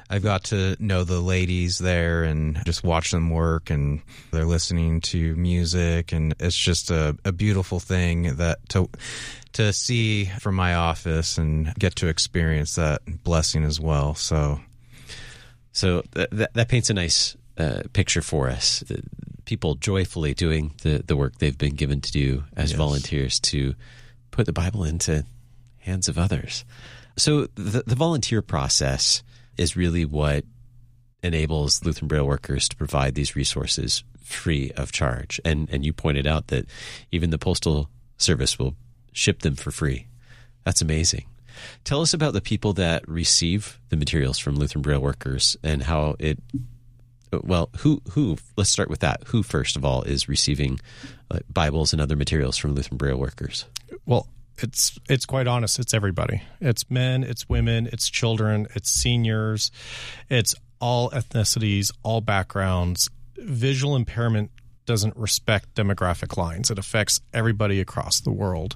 I've 0.09 0.23
got 0.23 0.45
to 0.45 0.75
know 0.79 1.03
the 1.03 1.19
ladies 1.19 1.77
there 1.79 2.23
and 2.23 2.59
just 2.65 2.83
watch 2.83 3.11
them 3.11 3.29
work, 3.29 3.69
and 3.69 4.01
they're 4.31 4.45
listening 4.45 5.01
to 5.01 5.35
music, 5.35 6.11
and 6.11 6.35
it's 6.39 6.57
just 6.57 6.91
a, 6.91 7.17
a 7.25 7.31
beautiful 7.31 7.79
thing 7.79 8.35
that 8.37 8.57
to 8.69 8.89
to 9.53 9.71
see 9.73 10.25
from 10.25 10.55
my 10.55 10.75
office 10.75 11.37
and 11.37 11.73
get 11.75 11.95
to 11.97 12.07
experience 12.07 12.75
that 12.75 13.01
blessing 13.23 13.63
as 13.63 13.79
well. 13.79 14.15
So 14.15 14.59
So 15.71 16.01
th- 16.13 16.29
that, 16.31 16.53
that 16.53 16.69
paints 16.69 16.89
a 16.89 16.93
nice 16.93 17.35
uh, 17.57 17.83
picture 17.93 18.21
for 18.21 18.49
us. 18.49 18.79
The 18.81 19.01
people 19.45 19.75
joyfully 19.75 20.33
doing 20.33 20.73
the, 20.83 21.03
the 21.05 21.15
work 21.15 21.37
they've 21.37 21.57
been 21.57 21.75
given 21.75 22.01
to 22.01 22.11
do 22.11 22.43
as 22.55 22.71
Yes. 22.71 22.77
volunteers 22.77 23.39
to 23.41 23.75
put 24.31 24.45
the 24.45 24.53
Bible 24.53 24.83
into 24.83 25.25
hands 25.79 26.07
of 26.07 26.17
others. 26.17 26.65
So 27.17 27.47
the, 27.55 27.83
the 27.85 27.95
volunteer 27.95 28.41
process 28.41 29.21
is 29.57 29.75
really 29.75 30.05
what 30.05 30.45
enables 31.21 31.83
Lutheran 31.85 32.07
Braille 32.07 32.25
workers 32.25 32.67
to 32.69 32.75
provide 32.75 33.15
these 33.15 33.35
resources 33.35 34.03
free 34.23 34.71
of 34.77 34.91
charge. 34.91 35.39
And 35.45 35.69
and 35.69 35.85
you 35.85 35.93
pointed 35.93 36.25
out 36.25 36.47
that 36.47 36.65
even 37.11 37.29
the 37.29 37.37
postal 37.37 37.89
service 38.17 38.57
will 38.57 38.75
ship 39.11 39.41
them 39.41 39.55
for 39.55 39.71
free. 39.71 40.07
That's 40.63 40.81
amazing. 40.81 41.25
Tell 41.83 42.01
us 42.01 42.13
about 42.13 42.33
the 42.33 42.41
people 42.41 42.73
that 42.73 43.07
receive 43.07 43.79
the 43.89 43.97
materials 43.97 44.39
from 44.39 44.55
Lutheran 44.55 44.81
Braille 44.81 45.01
Workers 45.01 45.55
and 45.63 45.83
how 45.83 46.15
it. 46.19 46.39
Well, 47.43 47.69
who 47.77 48.01
who? 48.11 48.37
Let's 48.57 48.69
start 48.69 48.89
with 48.89 48.99
that. 48.99 49.23
Who 49.27 49.43
first 49.43 49.75
of 49.75 49.85
all 49.85 50.03
is 50.03 50.29
receiving 50.29 50.79
uh, 51.31 51.39
Bibles 51.51 51.93
and 51.93 52.01
other 52.01 52.15
materials 52.15 52.57
from 52.57 52.75
Lutheran 52.75 52.97
Braille 52.97 53.17
Workers? 53.17 53.65
Well, 54.05 54.27
it's 54.57 54.99
it's 55.09 55.25
quite 55.25 55.47
honest. 55.47 55.79
It's 55.79 55.93
everybody. 55.93 56.41
It's 56.61 56.89
men. 56.89 57.23
It's 57.23 57.49
women. 57.49 57.87
It's 57.91 58.09
children. 58.09 58.67
It's 58.75 58.89
seniors. 58.91 59.71
It's 60.29 60.55
all 60.79 61.09
ethnicities, 61.11 61.91
all 62.03 62.21
backgrounds. 62.21 63.09
Visual 63.37 63.95
impairment 63.95 64.51
doesn't 64.85 65.15
respect 65.17 65.75
demographic 65.75 66.37
lines. 66.37 66.71
It 66.71 66.79
affects 66.79 67.21
everybody 67.33 67.79
across 67.79 68.19
the 68.19 68.31
world. 68.31 68.75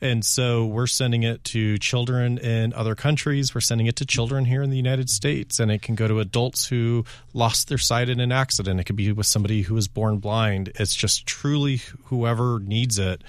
And 0.00 0.24
so 0.24 0.66
we're 0.66 0.86
sending 0.86 1.22
it 1.22 1.44
to 1.44 1.78
children 1.78 2.38
in 2.38 2.72
other 2.72 2.94
countries. 2.94 3.54
We're 3.54 3.60
sending 3.60 3.86
it 3.86 3.96
to 3.96 4.06
children 4.06 4.44
here 4.44 4.62
in 4.62 4.70
the 4.70 4.76
United 4.76 5.10
States. 5.10 5.58
And 5.58 5.70
it 5.70 5.82
can 5.82 5.94
go 5.94 6.08
to 6.08 6.20
adults 6.20 6.66
who 6.66 7.04
lost 7.32 7.68
their 7.68 7.78
sight 7.78 8.08
in 8.08 8.20
an 8.20 8.32
accident. 8.32 8.80
It 8.80 8.84
could 8.84 8.96
be 8.96 9.12
with 9.12 9.26
somebody 9.26 9.62
who 9.62 9.74
was 9.74 9.88
born 9.88 10.18
blind. 10.18 10.72
It's 10.76 10.94
just 10.94 11.26
truly 11.26 11.80
whoever 12.04 12.60
needs 12.60 12.98
it. 12.98 13.22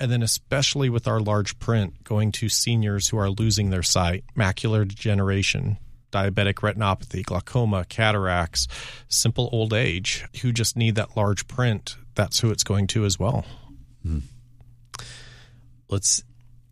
And 0.00 0.10
then, 0.10 0.22
especially 0.22 0.90
with 0.90 1.06
our 1.06 1.20
large 1.20 1.58
print, 1.60 2.02
going 2.04 2.32
to 2.32 2.48
seniors 2.48 3.08
who 3.08 3.16
are 3.16 3.30
losing 3.30 3.70
their 3.70 3.82
sight, 3.82 4.24
macular 4.36 4.86
degeneration, 4.86 5.78
diabetic 6.14 6.54
retinopathy, 6.54 7.24
glaucoma, 7.24 7.84
cataracts, 7.88 8.68
simple 9.08 9.48
old 9.52 9.74
age 9.74 10.24
who 10.40 10.52
just 10.52 10.76
need 10.76 10.94
that 10.94 11.16
large 11.16 11.48
print, 11.48 11.96
that's 12.14 12.38
who 12.38 12.50
it's 12.50 12.62
going 12.62 12.86
to 12.86 13.04
as 13.04 13.18
well. 13.18 13.44
Mm. 14.06 14.22
Let's. 15.88 16.22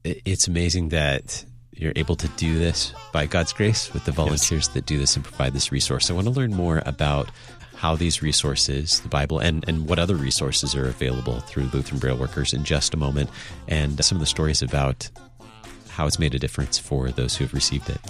It's 0.04 0.49
amazing 0.49 0.88
that 0.88 1.44
you're 1.72 1.92
able 1.94 2.16
to 2.16 2.28
do 2.28 2.58
this 2.58 2.92
by 3.12 3.26
God's 3.26 3.52
grace 3.52 3.92
with 3.92 4.04
the 4.04 4.11
volunteers 4.12 4.66
yes. 4.66 4.68
that 4.68 4.87
do 4.87 4.99
this 4.99 5.14
and 5.14 5.25
provide 5.25 5.52
this 5.52 5.70
resource. 5.70 6.11
I 6.11 6.14
want 6.14 6.26
to 6.26 6.32
learn 6.32 6.52
more 6.54 6.82
about 6.84 7.30
how 7.76 7.94
these 7.96 8.22
resources, 8.22 9.00
the 9.00 9.08
Bible, 9.08 9.38
and, 9.38 9.64
and 9.68 9.88
what 9.88 9.99
other 9.99 10.16
resources 10.16 10.75
are 10.75 10.88
available 10.88 11.40
through 11.40 11.64
Lutheran 11.72 12.00
Braille 12.00 12.16
Workers 12.16 12.52
in 12.52 12.64
just 12.64 12.94
a 12.94 12.96
moment, 12.96 13.30
and 13.68 14.04
some 14.04 14.16
of 14.16 14.20
the 14.20 14.26
stories 14.26 14.61
about 14.61 15.08
how 15.88 16.06
it's 16.06 16.18
made 16.18 16.34
a 16.34 16.38
difference 16.38 16.78
for 16.78 17.11
those 17.11 17.37
who 17.37 17.44
have 17.44 17.54
received 17.54 17.90
it. 17.90 18.00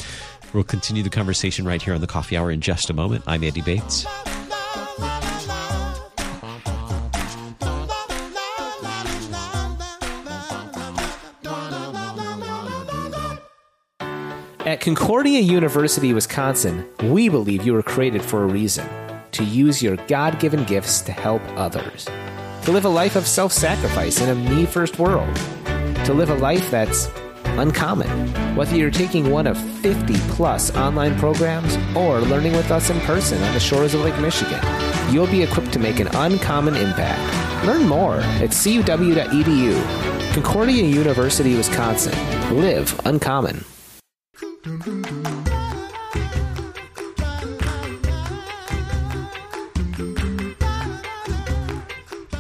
We'll 0.53 0.65
continue 0.65 1.03
the 1.03 1.11
conversation 1.11 1.65
right 1.65 1.81
here 1.81 1.95
on 1.95 2.01
the 2.01 2.07
coffee 2.07 2.37
hour 2.37 2.51
in 2.51 2.61
just 2.61 2.91
a 2.91 2.93
moment. 2.93 3.25
I'm 3.27 3.43
Andy 3.43 3.63
Bates. 3.63 4.07
At 14.65 14.81
Concordia 14.81 15.41
University, 15.41 16.15
Wisconsin, 16.15 16.87
we 17.03 17.29
believe 17.29 17.67
you 17.67 17.73
were 17.73 17.83
created 17.83 18.23
for 18.23 18.45
a 18.45 18.47
reason 18.47 18.89
to 19.33 19.45
use 19.45 19.83
your 19.83 19.97
God 20.07 20.39
given 20.39 20.65
gifts 20.65 21.01
to 21.03 21.13
help 21.13 21.43
others, 21.57 22.05
to 22.65 22.71
live 22.71 22.85
a 22.85 22.89
life 22.89 23.17
of 23.17 23.27
self 23.27 23.53
sacrifice 23.53 24.21
in 24.21 24.29
a 24.29 24.35
me 24.35 24.65
first 24.65 24.99
world, 24.99 25.35
to 26.05 26.15
live 26.15 26.31
a 26.31 26.37
life 26.37 26.71
that's 26.71 27.09
uncommon. 27.45 28.42
Whether 28.55 28.77
you're 28.77 28.91
taking 28.91 29.31
one 29.31 29.47
of 29.47 29.57
50 29.81 30.15
plus 30.29 30.77
online 30.77 31.19
programs 31.19 31.75
or 31.97 32.21
learning 32.21 32.53
with 32.53 32.71
us 32.71 32.91
in 32.91 33.01
person 33.01 33.43
on 33.43 33.55
the 33.55 33.61
shores 33.61 33.95
of 33.95 34.03
Lake 34.03 34.19
Michigan, 34.21 34.61
you'll 35.11 35.27
be 35.27 35.43
equipped 35.43 35.73
to 35.73 35.79
make 35.79 36.01
an 36.01 36.09
uncommon 36.09 36.77
impact. 36.77 37.67
Learn 37.67 37.89
more 37.89 38.17
at 38.17 38.51
cuw.edu. 38.51 40.35
Concordia 40.35 40.85
University, 40.85 41.57
Wisconsin. 41.57 42.13
Live 42.55 43.01
uncommon. 43.07 43.65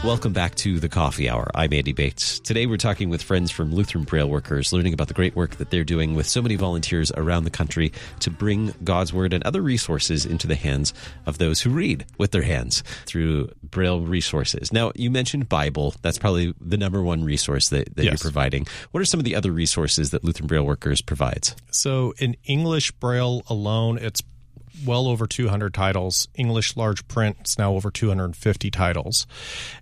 Welcome 0.04 0.32
back 0.32 0.56
to 0.56 0.80
the 0.80 0.88
Coffee 0.88 1.30
Hour. 1.30 1.48
I'm 1.54 1.72
Andy 1.72 1.92
Bates. 1.92 2.40
Today 2.40 2.66
we're 2.66 2.76
talking 2.76 3.08
with 3.08 3.22
friends 3.22 3.52
from 3.52 3.72
Lutheran 3.72 4.02
Braille 4.02 4.28
Workers, 4.28 4.72
learning 4.72 4.94
about 4.94 5.06
the 5.06 5.14
great 5.14 5.36
work 5.36 5.58
that 5.58 5.70
they're 5.70 5.84
doing 5.84 6.16
with 6.16 6.26
so 6.26 6.42
many 6.42 6.56
volunteers 6.56 7.12
around 7.12 7.44
the 7.44 7.50
country 7.50 7.92
to 8.18 8.28
bring 8.28 8.74
God's 8.82 9.12
Word 9.12 9.32
and 9.32 9.44
other 9.44 9.62
resources 9.62 10.26
into 10.26 10.48
the 10.48 10.56
hands 10.56 10.92
of 11.24 11.38
those 11.38 11.60
who 11.60 11.70
read 11.70 12.04
with 12.18 12.32
their 12.32 12.42
hands 12.42 12.82
through 13.06 13.52
Braille 13.62 14.00
resources. 14.00 14.72
Now, 14.72 14.90
you 14.96 15.08
mentioned 15.08 15.48
Bible. 15.48 15.94
That's 16.02 16.18
probably 16.18 16.52
the 16.60 16.76
number 16.76 17.00
one 17.00 17.22
resource 17.22 17.68
that, 17.68 17.94
that 17.94 18.02
yes. 18.02 18.10
you're 18.10 18.32
providing. 18.32 18.66
What 18.90 19.02
are 19.02 19.04
some 19.04 19.20
of 19.20 19.24
the 19.24 19.36
other 19.36 19.52
resources 19.52 20.10
that 20.10 20.24
Lutheran 20.24 20.48
Braille 20.48 20.66
Workers 20.66 21.00
provides? 21.00 21.54
So, 21.70 22.12
in 22.18 22.36
English 22.42 22.90
Braille 22.90 23.44
alone, 23.48 23.98
it's 23.98 24.20
well 24.84 25.06
over 25.06 25.26
200 25.26 25.74
titles. 25.74 26.28
English 26.34 26.76
large 26.76 27.06
print, 27.08 27.36
it's 27.40 27.58
now 27.58 27.74
over 27.74 27.90
250 27.90 28.70
titles. 28.70 29.26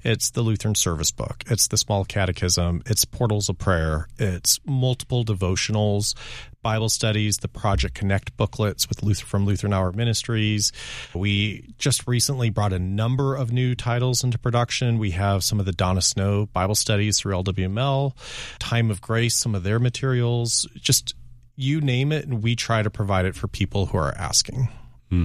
It's 0.03 0.31
the 0.31 0.43
Lutheran 0.43 0.75
Service 0.75 1.11
Book, 1.11 1.45
it's 1.49 1.69
the 1.69 1.77
Small 1.77 2.05
Catechism, 2.05 2.83
it's 2.87 3.05
Portals 3.05 3.49
of 3.49 3.59
Prayer, 3.59 4.09
it's 4.19 4.61
multiple 4.65 5.25
devotionals, 5.25 6.15
Bible 6.63 6.89
studies, 6.89 7.39
the 7.39 7.49
Project 7.49 7.95
Connect 7.95 8.37
booklets 8.37 8.89
with 8.89 9.03
Luther 9.03 9.25
from 9.25 9.47
Lutheran 9.47 9.73
Hour 9.73 9.93
Ministries. 9.93 10.73
We 11.15 11.73
just 11.79 12.07
recently 12.07 12.51
brought 12.51 12.73
a 12.73 12.79
number 12.79 13.35
of 13.35 13.51
new 13.53 13.75
titles 13.75 14.23
into 14.23 14.39
production. 14.39 14.99
We 14.99 15.13
have 15.13 15.43
some 15.43 15.59
of 15.59 15.67
the 15.67 15.73
Donna 15.73 16.03
Snow 16.03 16.47
Bible 16.47 16.75
studies 16.75 17.19
through 17.19 17.35
LWML, 17.35 18.15
Time 18.59 18.91
of 18.91 19.01
Grace, 19.01 19.37
some 19.37 19.55
of 19.55 19.63
their 19.63 19.79
materials, 19.79 20.69
just 20.77 21.15
you 21.57 21.81
name 21.81 22.13
it, 22.13 22.27
and 22.27 22.43
we 22.43 22.57
try 22.57 22.83
to 22.83 22.91
provide 22.91 23.27
it 23.27 23.35
for 23.35 23.49
people 23.49 23.87
who 23.87 23.99
are 23.99 24.15
asking. 24.17 24.69
Hmm. 25.11 25.25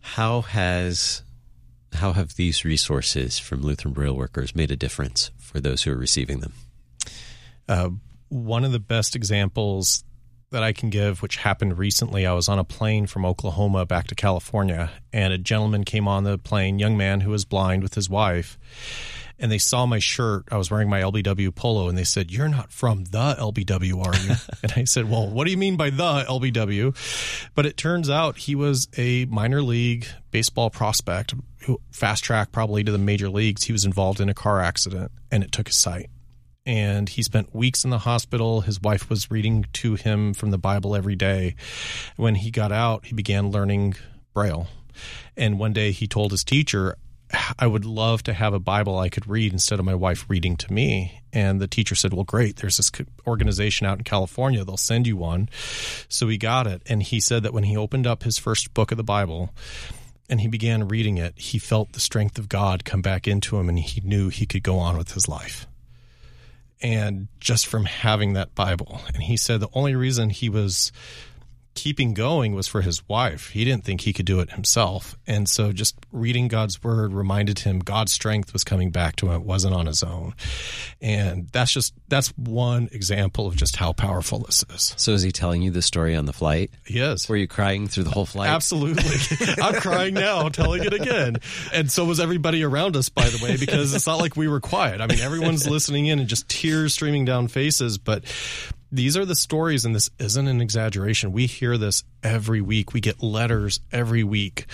How 0.00 0.40
has 0.42 1.22
how 1.92 2.12
have 2.12 2.36
these 2.36 2.64
resources 2.64 3.38
from 3.38 3.62
Lutheran 3.62 3.92
Braille 3.92 4.16
workers 4.16 4.54
made 4.54 4.70
a 4.70 4.76
difference 4.76 5.30
for 5.38 5.60
those 5.60 5.82
who 5.82 5.92
are 5.92 5.96
receiving 5.96 6.40
them? 6.40 6.52
Uh, 7.68 7.90
one 8.28 8.64
of 8.64 8.72
the 8.72 8.78
best 8.78 9.16
examples 9.16 10.04
that 10.50 10.62
I 10.62 10.72
can 10.72 10.90
give, 10.90 11.22
which 11.22 11.36
happened 11.36 11.78
recently, 11.78 12.26
I 12.26 12.32
was 12.32 12.48
on 12.48 12.58
a 12.58 12.64
plane 12.64 13.06
from 13.06 13.24
Oklahoma 13.24 13.86
back 13.86 14.06
to 14.08 14.14
California, 14.14 14.90
and 15.12 15.32
a 15.32 15.38
gentleman 15.38 15.84
came 15.84 16.08
on 16.08 16.24
the 16.24 16.38
plane, 16.38 16.78
young 16.78 16.96
man 16.96 17.20
who 17.20 17.30
was 17.30 17.44
blind 17.44 17.82
with 17.82 17.94
his 17.94 18.10
wife, 18.10 18.58
and 19.40 19.50
they 19.50 19.58
saw 19.58 19.86
my 19.86 19.98
shirt. 19.98 20.44
I 20.52 20.58
was 20.58 20.70
wearing 20.70 20.88
my 20.88 21.00
LBW 21.00 21.54
polo, 21.54 21.88
and 21.88 21.96
they 21.96 22.04
said, 22.04 22.30
"You're 22.30 22.48
not 22.48 22.70
from 22.70 23.04
the 23.04 23.34
LBW, 23.38 24.04
are 24.04 24.16
you?" 24.16 24.34
and 24.62 24.72
I 24.76 24.84
said, 24.84 25.10
"Well, 25.10 25.28
what 25.28 25.46
do 25.46 25.50
you 25.50 25.56
mean 25.56 25.76
by 25.76 25.90
the 25.90 26.24
LBW?" 26.28 27.50
But 27.54 27.66
it 27.66 27.76
turns 27.76 28.10
out 28.10 28.36
he 28.36 28.54
was 28.54 28.86
a 28.96 29.24
minor 29.24 29.62
league 29.62 30.06
baseball 30.30 30.70
prospect, 30.70 31.34
who 31.64 31.80
fast 31.90 32.22
track 32.22 32.52
probably 32.52 32.84
to 32.84 32.92
the 32.92 32.98
major 32.98 33.28
leagues. 33.28 33.64
He 33.64 33.72
was 33.72 33.84
involved 33.84 34.20
in 34.20 34.28
a 34.28 34.34
car 34.34 34.60
accident, 34.60 35.10
and 35.30 35.42
it 35.42 35.50
took 35.52 35.68
his 35.68 35.76
sight. 35.76 36.10
And 36.66 37.08
he 37.08 37.22
spent 37.22 37.54
weeks 37.54 37.84
in 37.84 37.90
the 37.90 37.98
hospital. 37.98 38.60
His 38.60 38.80
wife 38.80 39.08
was 39.08 39.30
reading 39.30 39.64
to 39.74 39.94
him 39.94 40.34
from 40.34 40.50
the 40.50 40.58
Bible 40.58 40.94
every 40.94 41.16
day. 41.16 41.56
When 42.16 42.34
he 42.34 42.50
got 42.50 42.70
out, 42.70 43.06
he 43.06 43.14
began 43.14 43.50
learning 43.50 43.94
Braille. 44.34 44.68
And 45.36 45.58
one 45.58 45.72
day 45.72 45.90
he 45.90 46.06
told 46.06 46.32
his 46.32 46.44
teacher, 46.44 46.96
I 47.58 47.66
would 47.66 47.84
love 47.84 48.22
to 48.24 48.32
have 48.32 48.54
a 48.54 48.58
Bible 48.58 48.98
I 48.98 49.08
could 49.08 49.26
read 49.26 49.52
instead 49.52 49.78
of 49.78 49.84
my 49.84 49.94
wife 49.94 50.24
reading 50.28 50.56
to 50.58 50.72
me. 50.72 51.22
And 51.32 51.60
the 51.60 51.68
teacher 51.68 51.94
said, 51.94 52.12
Well, 52.12 52.24
great. 52.24 52.56
There's 52.56 52.76
this 52.76 52.90
organization 53.26 53.86
out 53.86 53.98
in 53.98 54.04
California. 54.04 54.64
They'll 54.64 54.76
send 54.76 55.06
you 55.06 55.16
one. 55.16 55.48
So 56.08 56.28
he 56.28 56.38
got 56.38 56.66
it. 56.66 56.82
And 56.86 57.02
he 57.02 57.20
said 57.20 57.42
that 57.42 57.52
when 57.52 57.64
he 57.64 57.76
opened 57.76 58.06
up 58.06 58.22
his 58.22 58.38
first 58.38 58.74
book 58.74 58.90
of 58.90 58.96
the 58.96 59.04
Bible 59.04 59.50
and 60.28 60.40
he 60.40 60.48
began 60.48 60.88
reading 60.88 61.18
it, 61.18 61.38
he 61.38 61.58
felt 61.58 61.92
the 61.92 62.00
strength 62.00 62.38
of 62.38 62.48
God 62.48 62.84
come 62.84 63.02
back 63.02 63.28
into 63.28 63.58
him 63.58 63.68
and 63.68 63.78
he 63.78 64.00
knew 64.00 64.28
he 64.28 64.46
could 64.46 64.62
go 64.62 64.78
on 64.78 64.96
with 64.96 65.12
his 65.12 65.28
life. 65.28 65.66
And 66.82 67.28
just 67.40 67.66
from 67.66 67.84
having 67.84 68.32
that 68.32 68.54
Bible. 68.54 69.02
And 69.12 69.22
he 69.22 69.36
said 69.36 69.60
the 69.60 69.68
only 69.74 69.94
reason 69.94 70.30
he 70.30 70.48
was 70.48 70.92
keeping 71.74 72.14
going 72.14 72.54
was 72.54 72.68
for 72.68 72.82
his 72.82 73.08
wife. 73.08 73.50
He 73.50 73.64
didn't 73.64 73.84
think 73.84 74.02
he 74.02 74.12
could 74.12 74.26
do 74.26 74.40
it 74.40 74.50
himself. 74.50 75.16
And 75.26 75.48
so 75.48 75.72
just 75.72 75.96
reading 76.12 76.48
God's 76.48 76.82
word 76.82 77.12
reminded 77.12 77.60
him 77.60 77.78
God's 77.78 78.12
strength 78.12 78.52
was 78.52 78.64
coming 78.64 78.90
back 78.90 79.16
to 79.16 79.26
him. 79.26 79.40
It 79.40 79.46
wasn't 79.46 79.74
on 79.74 79.86
his 79.86 80.02
own. 80.02 80.34
And 81.00 81.48
that's 81.48 81.72
just, 81.72 81.94
that's 82.08 82.28
one 82.36 82.88
example 82.92 83.46
of 83.46 83.56
just 83.56 83.76
how 83.76 83.92
powerful 83.92 84.40
this 84.40 84.64
is. 84.74 84.94
So 84.96 85.12
is 85.12 85.22
he 85.22 85.32
telling 85.32 85.62
you 85.62 85.70
the 85.70 85.82
story 85.82 86.16
on 86.16 86.26
the 86.26 86.32
flight? 86.32 86.70
Yes. 86.86 87.28
Were 87.28 87.36
you 87.36 87.48
crying 87.48 87.86
through 87.86 88.04
the 88.04 88.10
whole 88.10 88.26
flight? 88.26 88.50
Absolutely. 88.50 89.46
I'm 89.62 89.80
crying 89.80 90.14
now, 90.14 90.48
telling 90.48 90.84
it 90.84 90.92
again. 90.92 91.36
And 91.72 91.90
so 91.90 92.04
was 92.04 92.20
everybody 92.20 92.64
around 92.64 92.96
us, 92.96 93.08
by 93.08 93.28
the 93.28 93.42
way, 93.42 93.56
because 93.56 93.94
it's 93.94 94.06
not 94.06 94.18
like 94.18 94.36
we 94.36 94.48
were 94.48 94.60
quiet. 94.60 95.00
I 95.00 95.06
mean, 95.06 95.20
everyone's 95.20 95.68
listening 95.68 96.06
in 96.06 96.18
and 96.18 96.28
just 96.28 96.48
tears 96.48 96.94
streaming 96.94 97.24
down 97.24 97.48
faces. 97.48 97.96
But 97.96 98.24
these 98.92 99.16
are 99.16 99.24
the 99.24 99.34
stories, 99.34 99.84
and 99.84 99.94
this 99.94 100.10
isn't 100.18 100.46
an 100.46 100.60
exaggeration. 100.60 101.32
We 101.32 101.46
hear 101.46 101.78
this 101.78 102.02
every 102.22 102.60
week. 102.60 102.92
We 102.92 103.00
get 103.00 103.22
letters 103.22 103.80
every 103.92 104.24
week, 104.24 104.66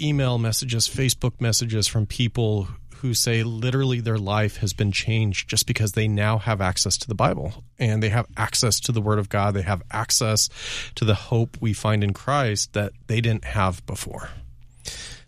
email 0.00 0.38
messages, 0.38 0.88
Facebook 0.88 1.40
messages 1.40 1.86
from 1.86 2.06
people 2.06 2.68
who 3.00 3.14
say 3.14 3.42
literally 3.42 4.00
their 4.00 4.18
life 4.18 4.58
has 4.58 4.74
been 4.74 4.92
changed 4.92 5.48
just 5.48 5.66
because 5.66 5.92
they 5.92 6.06
now 6.06 6.36
have 6.36 6.60
access 6.60 6.98
to 6.98 7.08
the 7.08 7.14
Bible 7.14 7.64
and 7.78 8.02
they 8.02 8.10
have 8.10 8.26
access 8.36 8.78
to 8.80 8.92
the 8.92 9.00
Word 9.00 9.18
of 9.18 9.30
God. 9.30 9.54
They 9.54 9.62
have 9.62 9.82
access 9.90 10.50
to 10.96 11.06
the 11.06 11.14
hope 11.14 11.56
we 11.60 11.72
find 11.72 12.04
in 12.04 12.12
Christ 12.12 12.74
that 12.74 12.92
they 13.06 13.22
didn't 13.22 13.44
have 13.44 13.84
before. 13.86 14.28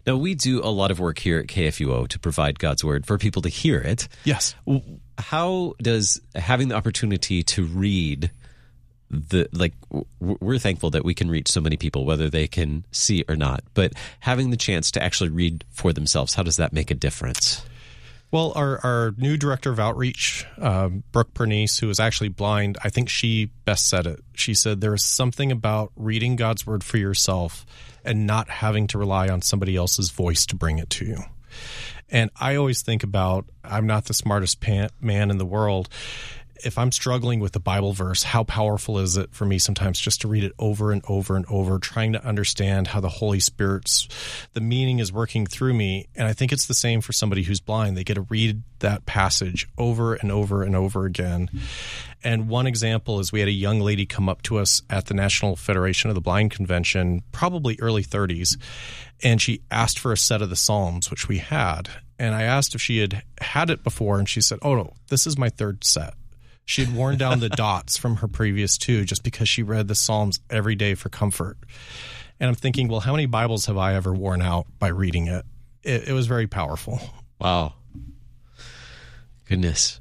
Now, 0.06 0.16
we 0.16 0.34
do 0.34 0.60
a 0.62 0.68
lot 0.68 0.90
of 0.90 0.98
work 0.98 1.18
here 1.18 1.38
at 1.38 1.46
KFUO 1.46 2.08
to 2.08 2.18
provide 2.18 2.58
God's 2.58 2.84
Word 2.84 3.06
for 3.06 3.18
people 3.18 3.42
to 3.42 3.48
hear 3.48 3.78
it. 3.78 4.08
Yes. 4.24 4.54
How 5.22 5.74
does 5.80 6.20
having 6.34 6.68
the 6.68 6.74
opportunity 6.74 7.42
to 7.44 7.64
read 7.64 8.30
the 9.10 9.48
like 9.52 9.74
we're 10.20 10.58
thankful 10.58 10.90
that 10.90 11.04
we 11.04 11.14
can 11.14 11.30
reach 11.30 11.50
so 11.50 11.60
many 11.60 11.76
people 11.76 12.06
whether 12.06 12.30
they 12.30 12.48
can 12.48 12.82
see 12.92 13.22
or 13.28 13.36
not 13.36 13.62
but 13.74 13.92
having 14.20 14.48
the 14.48 14.56
chance 14.56 14.90
to 14.90 15.02
actually 15.02 15.28
read 15.28 15.64
for 15.70 15.92
themselves 15.92 16.32
how 16.32 16.42
does 16.42 16.56
that 16.56 16.72
make 16.72 16.90
a 16.90 16.94
difference 16.94 17.62
well, 18.32 18.54
our, 18.56 18.80
our 18.82 19.14
new 19.18 19.36
director 19.36 19.70
of 19.70 19.78
outreach, 19.78 20.46
um, 20.56 21.02
Brooke 21.12 21.34
Pernice, 21.34 21.78
who 21.78 21.90
is 21.90 22.00
actually 22.00 22.30
blind, 22.30 22.78
I 22.82 22.88
think 22.88 23.10
she 23.10 23.50
best 23.66 23.90
said 23.90 24.06
it. 24.06 24.24
She 24.32 24.54
said 24.54 24.80
there 24.80 24.94
is 24.94 25.02
something 25.02 25.52
about 25.52 25.92
reading 25.96 26.36
God's 26.36 26.66
word 26.66 26.82
for 26.82 26.96
yourself 26.96 27.66
and 28.06 28.26
not 28.26 28.48
having 28.48 28.86
to 28.86 28.98
rely 28.98 29.28
on 29.28 29.42
somebody 29.42 29.76
else's 29.76 30.10
voice 30.10 30.46
to 30.46 30.56
bring 30.56 30.78
it 30.78 30.88
to 30.90 31.04
you. 31.04 31.18
And 32.12 32.30
I 32.38 32.54
always 32.54 32.82
think 32.82 33.02
about 33.02 33.46
I'm 33.64 33.86
not 33.86 34.04
the 34.04 34.14
smartest 34.14 34.62
man 35.00 35.30
in 35.30 35.38
the 35.38 35.46
world 35.46 35.88
if 36.64 36.78
I'm 36.78 36.92
struggling 36.92 37.40
with 37.40 37.52
the 37.52 37.60
Bible 37.60 37.92
verse, 37.92 38.22
how 38.22 38.44
powerful 38.44 38.98
is 38.98 39.16
it 39.16 39.34
for 39.34 39.44
me 39.44 39.58
sometimes 39.58 39.98
just 39.98 40.20
to 40.22 40.28
read 40.28 40.44
it 40.44 40.52
over 40.58 40.92
and 40.92 41.02
over 41.08 41.36
and 41.36 41.44
over, 41.46 41.78
trying 41.78 42.12
to 42.12 42.24
understand 42.24 42.88
how 42.88 43.00
the 43.00 43.08
Holy 43.08 43.40
Spirit's 43.40 44.08
the 44.52 44.60
meaning 44.60 44.98
is 44.98 45.12
working 45.12 45.46
through 45.46 45.74
me. 45.74 46.08
And 46.14 46.28
I 46.28 46.32
think 46.32 46.52
it's 46.52 46.66
the 46.66 46.74
same 46.74 47.00
for 47.00 47.12
somebody 47.12 47.42
who's 47.42 47.60
blind. 47.60 47.96
They 47.96 48.04
get 48.04 48.14
to 48.14 48.22
read 48.22 48.62
that 48.80 49.06
passage 49.06 49.68
over 49.76 50.14
and 50.14 50.30
over 50.30 50.62
and 50.62 50.76
over 50.76 51.04
again. 51.04 51.50
And 52.22 52.48
one 52.48 52.66
example 52.66 53.18
is 53.18 53.32
we 53.32 53.40
had 53.40 53.48
a 53.48 53.52
young 53.52 53.80
lady 53.80 54.06
come 54.06 54.28
up 54.28 54.42
to 54.42 54.58
us 54.58 54.82
at 54.88 55.06
the 55.06 55.14
National 55.14 55.56
Federation 55.56 56.10
of 56.10 56.14
the 56.14 56.20
Blind 56.20 56.52
Convention, 56.52 57.22
probably 57.32 57.76
early 57.80 58.04
30s, 58.04 58.56
and 59.22 59.40
she 59.40 59.62
asked 59.70 59.98
for 59.98 60.12
a 60.12 60.16
set 60.16 60.42
of 60.42 60.50
the 60.50 60.56
Psalms, 60.56 61.10
which 61.10 61.28
we 61.28 61.38
had. 61.38 61.88
And 62.18 62.34
I 62.34 62.42
asked 62.42 62.74
if 62.74 62.80
she 62.80 62.98
had 62.98 63.22
had 63.40 63.70
it 63.70 63.82
before, 63.82 64.18
and 64.18 64.28
she 64.28 64.40
said, 64.40 64.58
Oh, 64.62 64.74
no, 64.74 64.94
this 65.08 65.26
is 65.26 65.36
my 65.38 65.48
third 65.48 65.84
set. 65.84 66.14
She 66.64 66.84
had 66.84 66.94
worn 66.94 67.16
down 67.16 67.40
the 67.40 67.48
dots 67.50 67.96
from 67.96 68.16
her 68.16 68.28
previous 68.28 68.78
two 68.78 69.04
just 69.04 69.22
because 69.22 69.48
she 69.48 69.62
read 69.62 69.88
the 69.88 69.94
Psalms 69.94 70.40
every 70.48 70.74
day 70.74 70.94
for 70.94 71.08
comfort. 71.08 71.58
And 72.38 72.48
I'm 72.48 72.54
thinking, 72.54 72.88
well, 72.88 73.00
how 73.00 73.12
many 73.12 73.26
Bibles 73.26 73.66
have 73.66 73.76
I 73.76 73.94
ever 73.94 74.12
worn 74.12 74.42
out 74.42 74.66
by 74.78 74.88
reading 74.88 75.26
it? 75.26 75.44
It, 75.82 76.08
it 76.08 76.12
was 76.12 76.26
very 76.26 76.46
powerful. 76.46 77.00
Wow. 77.40 77.74
Goodness. 79.48 80.00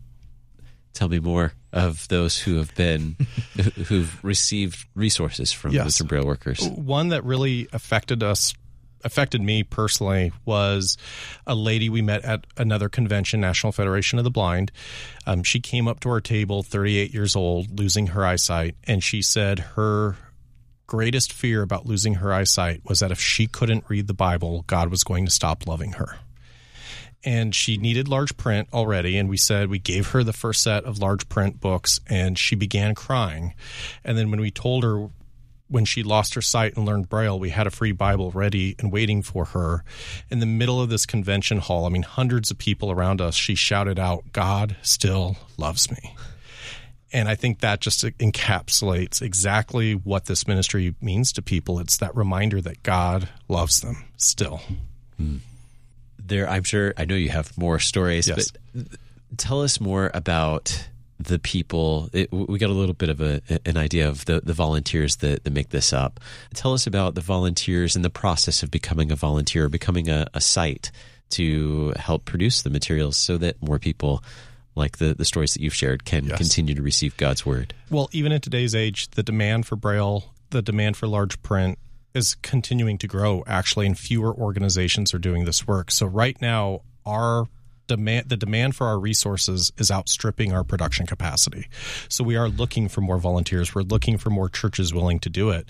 Tell 0.94 1.10
me 1.10 1.20
more 1.20 1.54
of 1.74 2.08
those 2.10 2.40
who 2.40 2.58
have 2.58 2.74
been 2.76 3.16
who've 3.88 4.24
received 4.24 4.86
resources 4.96 5.52
from 5.52 5.72
yes. 5.72 6.02
Mr. 6.02 6.08
Braille 6.08 6.26
workers. 6.26 6.68
One 6.68 7.10
that 7.10 7.24
really 7.24 7.68
affected 7.74 8.24
us 8.24 8.54
affected 9.04 9.42
me 9.42 9.64
personally 9.64 10.32
was 10.46 10.98
a 11.46 11.56
lady 11.56 11.90
we 11.90 12.02
met 12.02 12.24
at 12.24 12.46
another 12.58 12.90
convention, 12.90 13.42
National 13.42 13.72
Federation 13.72 14.18
of 14.18 14.24
the 14.24 14.32
Blind. 14.32 14.72
Um, 15.26 15.44
she 15.44 15.60
came 15.60 15.88
up 15.88 16.00
to 16.02 16.10
our 16.10 16.22
table, 16.22 16.64
38 16.64 17.14
years 17.14 17.36
old, 17.36 17.80
losing 17.80 18.08
her 18.08 18.26
eyesight, 18.26 18.76
and 18.86 19.04
she 19.04 19.22
said 19.22 19.60
her 19.60 20.16
greatest 20.92 21.32
fear 21.32 21.62
about 21.62 21.86
losing 21.86 22.16
her 22.16 22.34
eyesight 22.34 22.82
was 22.84 23.00
that 23.00 23.12
if 23.12 23.20
she 23.22 23.48
couldn't 23.48 23.86
read 23.88 24.08
the 24.08 24.14
Bible, 24.14 24.66
God 24.68 24.90
was 24.90 25.06
going 25.06 25.24
to 25.24 25.32
stop 25.32 25.66
loving 25.66 25.94
her. 25.94 26.18
And 27.24 27.56
she 27.56 27.78
needed 27.78 28.10
large 28.10 28.36
print 28.36 28.68
already. 28.74 29.18
And 29.18 29.30
we 29.30 29.38
said 29.38 29.70
we 29.70 29.80
gave 29.80 30.10
her 30.10 30.22
the 30.22 30.34
first 30.34 30.62
set 30.62 30.84
of 30.84 31.00
large 31.00 31.30
print 31.30 31.62
books, 31.62 32.02
and 32.08 32.38
she 32.38 32.56
began 32.56 32.94
crying. 32.94 33.54
And 34.04 34.18
then 34.18 34.32
when 34.32 34.42
we 34.42 34.52
told 34.52 34.84
her 34.84 35.08
when 35.72 35.86
she 35.86 36.04
lost 36.04 36.34
her 36.36 36.42
sight 36.42 36.76
and 36.76 36.86
learned 36.86 37.10
Braille, 37.10 37.40
we 37.40 37.50
had 37.50 37.66
a 37.66 37.72
free 37.72 37.94
Bible 37.94 38.30
ready 38.32 38.76
and 38.78 38.92
waiting 38.92 39.22
for 39.22 39.46
her. 39.46 39.84
In 40.30 40.40
the 40.40 40.46
middle 40.46 40.82
of 40.82 40.90
this 40.90 41.06
convention 41.06 41.60
hall, 41.60 41.86
I 41.86 41.90
mean, 41.90 42.04
hundreds 42.04 42.52
of 42.52 42.58
people 42.58 42.92
around 42.92 43.22
us, 43.22 43.36
she 43.36 43.56
shouted 43.56 43.98
out, 43.98 44.34
God 44.34 44.76
still 44.82 45.38
loves 45.58 45.90
me. 45.90 46.16
And 47.14 47.28
I 47.28 47.36
think 47.36 47.60
that 47.60 47.82
just 47.82 48.04
encapsulates 48.04 49.22
exactly 49.22 49.94
what 49.94 50.26
this 50.26 50.48
ministry 50.48 50.96
means 51.02 51.34
to 51.34 51.42
people. 51.42 51.80
It's 51.80 51.98
that 51.98 52.16
reminder 52.16 52.62
that 52.62 52.84
God 52.84 53.30
loves 53.48 53.82
them 53.82 54.06
still. 54.18 54.62
Hmm. 55.18 55.38
There, 56.20 56.50
I'm 56.50 56.64
sure, 56.64 56.94
I 56.98 57.06
know 57.06 57.16
you 57.16 57.30
have 57.30 57.58
more 57.58 57.80
stories, 57.80 58.28
yes. 58.28 58.52
but 58.74 58.86
tell 59.38 59.62
us 59.62 59.80
more 59.80 60.12
about 60.14 60.88
the 61.26 61.40
people 61.40 62.10
it, 62.14 62.32
we 62.32 62.58
got 62.60 62.70
a 62.70 62.74
little 62.74 62.94
bit 62.94 63.10
of 63.10 63.22
a, 63.22 63.42
an 63.66 63.78
idea 63.78 64.08
of 64.08 64.26
the, 64.26 64.42
the 64.42 64.54
volunteers 64.54 65.18
that, 65.18 65.44
that 65.44 65.52
make 65.52 65.70
this 65.70 65.94
up. 65.94 66.20
Tell 66.54 66.74
us 66.74 66.88
about 66.88 67.16
the 67.16 67.22
volunteers 67.22 67.96
and 67.96 68.04
the 68.04 68.10
process 68.10 68.64
of 68.64 68.72
becoming 68.72 69.12
a 69.12 69.16
volunteer 69.16 69.70
becoming 69.70 70.10
a, 70.10 70.28
a 70.34 70.42
site 70.42 70.92
to 71.32 71.94
help 71.96 72.26
produce 72.26 72.62
the 72.62 72.70
materials 72.70 73.18
so 73.18 73.38
that 73.38 73.62
more 73.62 73.80
people 73.80 74.24
like 74.76 74.98
the, 74.98 75.14
the 75.14 75.26
stories 75.26 75.54
that 75.54 75.62
you've 75.62 75.76
shared 75.76 76.06
can 76.06 76.26
yes. 76.26 76.38
continue 76.38 76.76
to 76.76 76.82
receive 76.82 77.16
god's 77.18 77.46
word. 77.46 77.74
Well 77.90 78.10
even 78.12 78.32
in 78.32 78.42
today's 78.42 78.76
age 78.76 79.10
the 79.12 79.24
demand 79.24 79.66
for 79.66 79.76
braille 79.76 80.34
the 80.50 80.62
demand 80.62 80.98
for 80.98 81.08
large 81.08 81.42
print 81.42 81.78
is 82.14 82.36
continuing 82.36 82.98
to 82.98 83.08
grow 83.08 83.44
actually 83.48 83.86
and 83.86 83.98
fewer 83.98 84.34
organizations 84.34 85.14
are 85.14 85.20
doing 85.20 85.46
this 85.46 85.66
work. 85.66 85.92
So 85.92 86.06
right 86.06 86.40
now 86.42 86.82
our 87.06 87.46
demand 87.96 88.30
the 88.30 88.38
demand 88.38 88.76
for 88.76 88.88
our 88.88 89.00
resources 89.00 89.72
is 89.78 89.92
outstripping 89.92 90.54
our 90.54 90.64
production 90.64 91.06
capacity. 91.06 91.68
So 92.10 92.24
we 92.24 92.36
are 92.36 92.50
looking 92.50 92.88
for 92.88 93.02
more 93.02 93.18
volunteers. 93.18 93.76
We're 93.76 93.82
looking 93.82 94.18
for 94.18 94.30
more 94.30 94.50
churches 94.50 94.94
willing 94.94 95.20
to 95.20 95.30
do 95.30 95.50
it. 95.50 95.68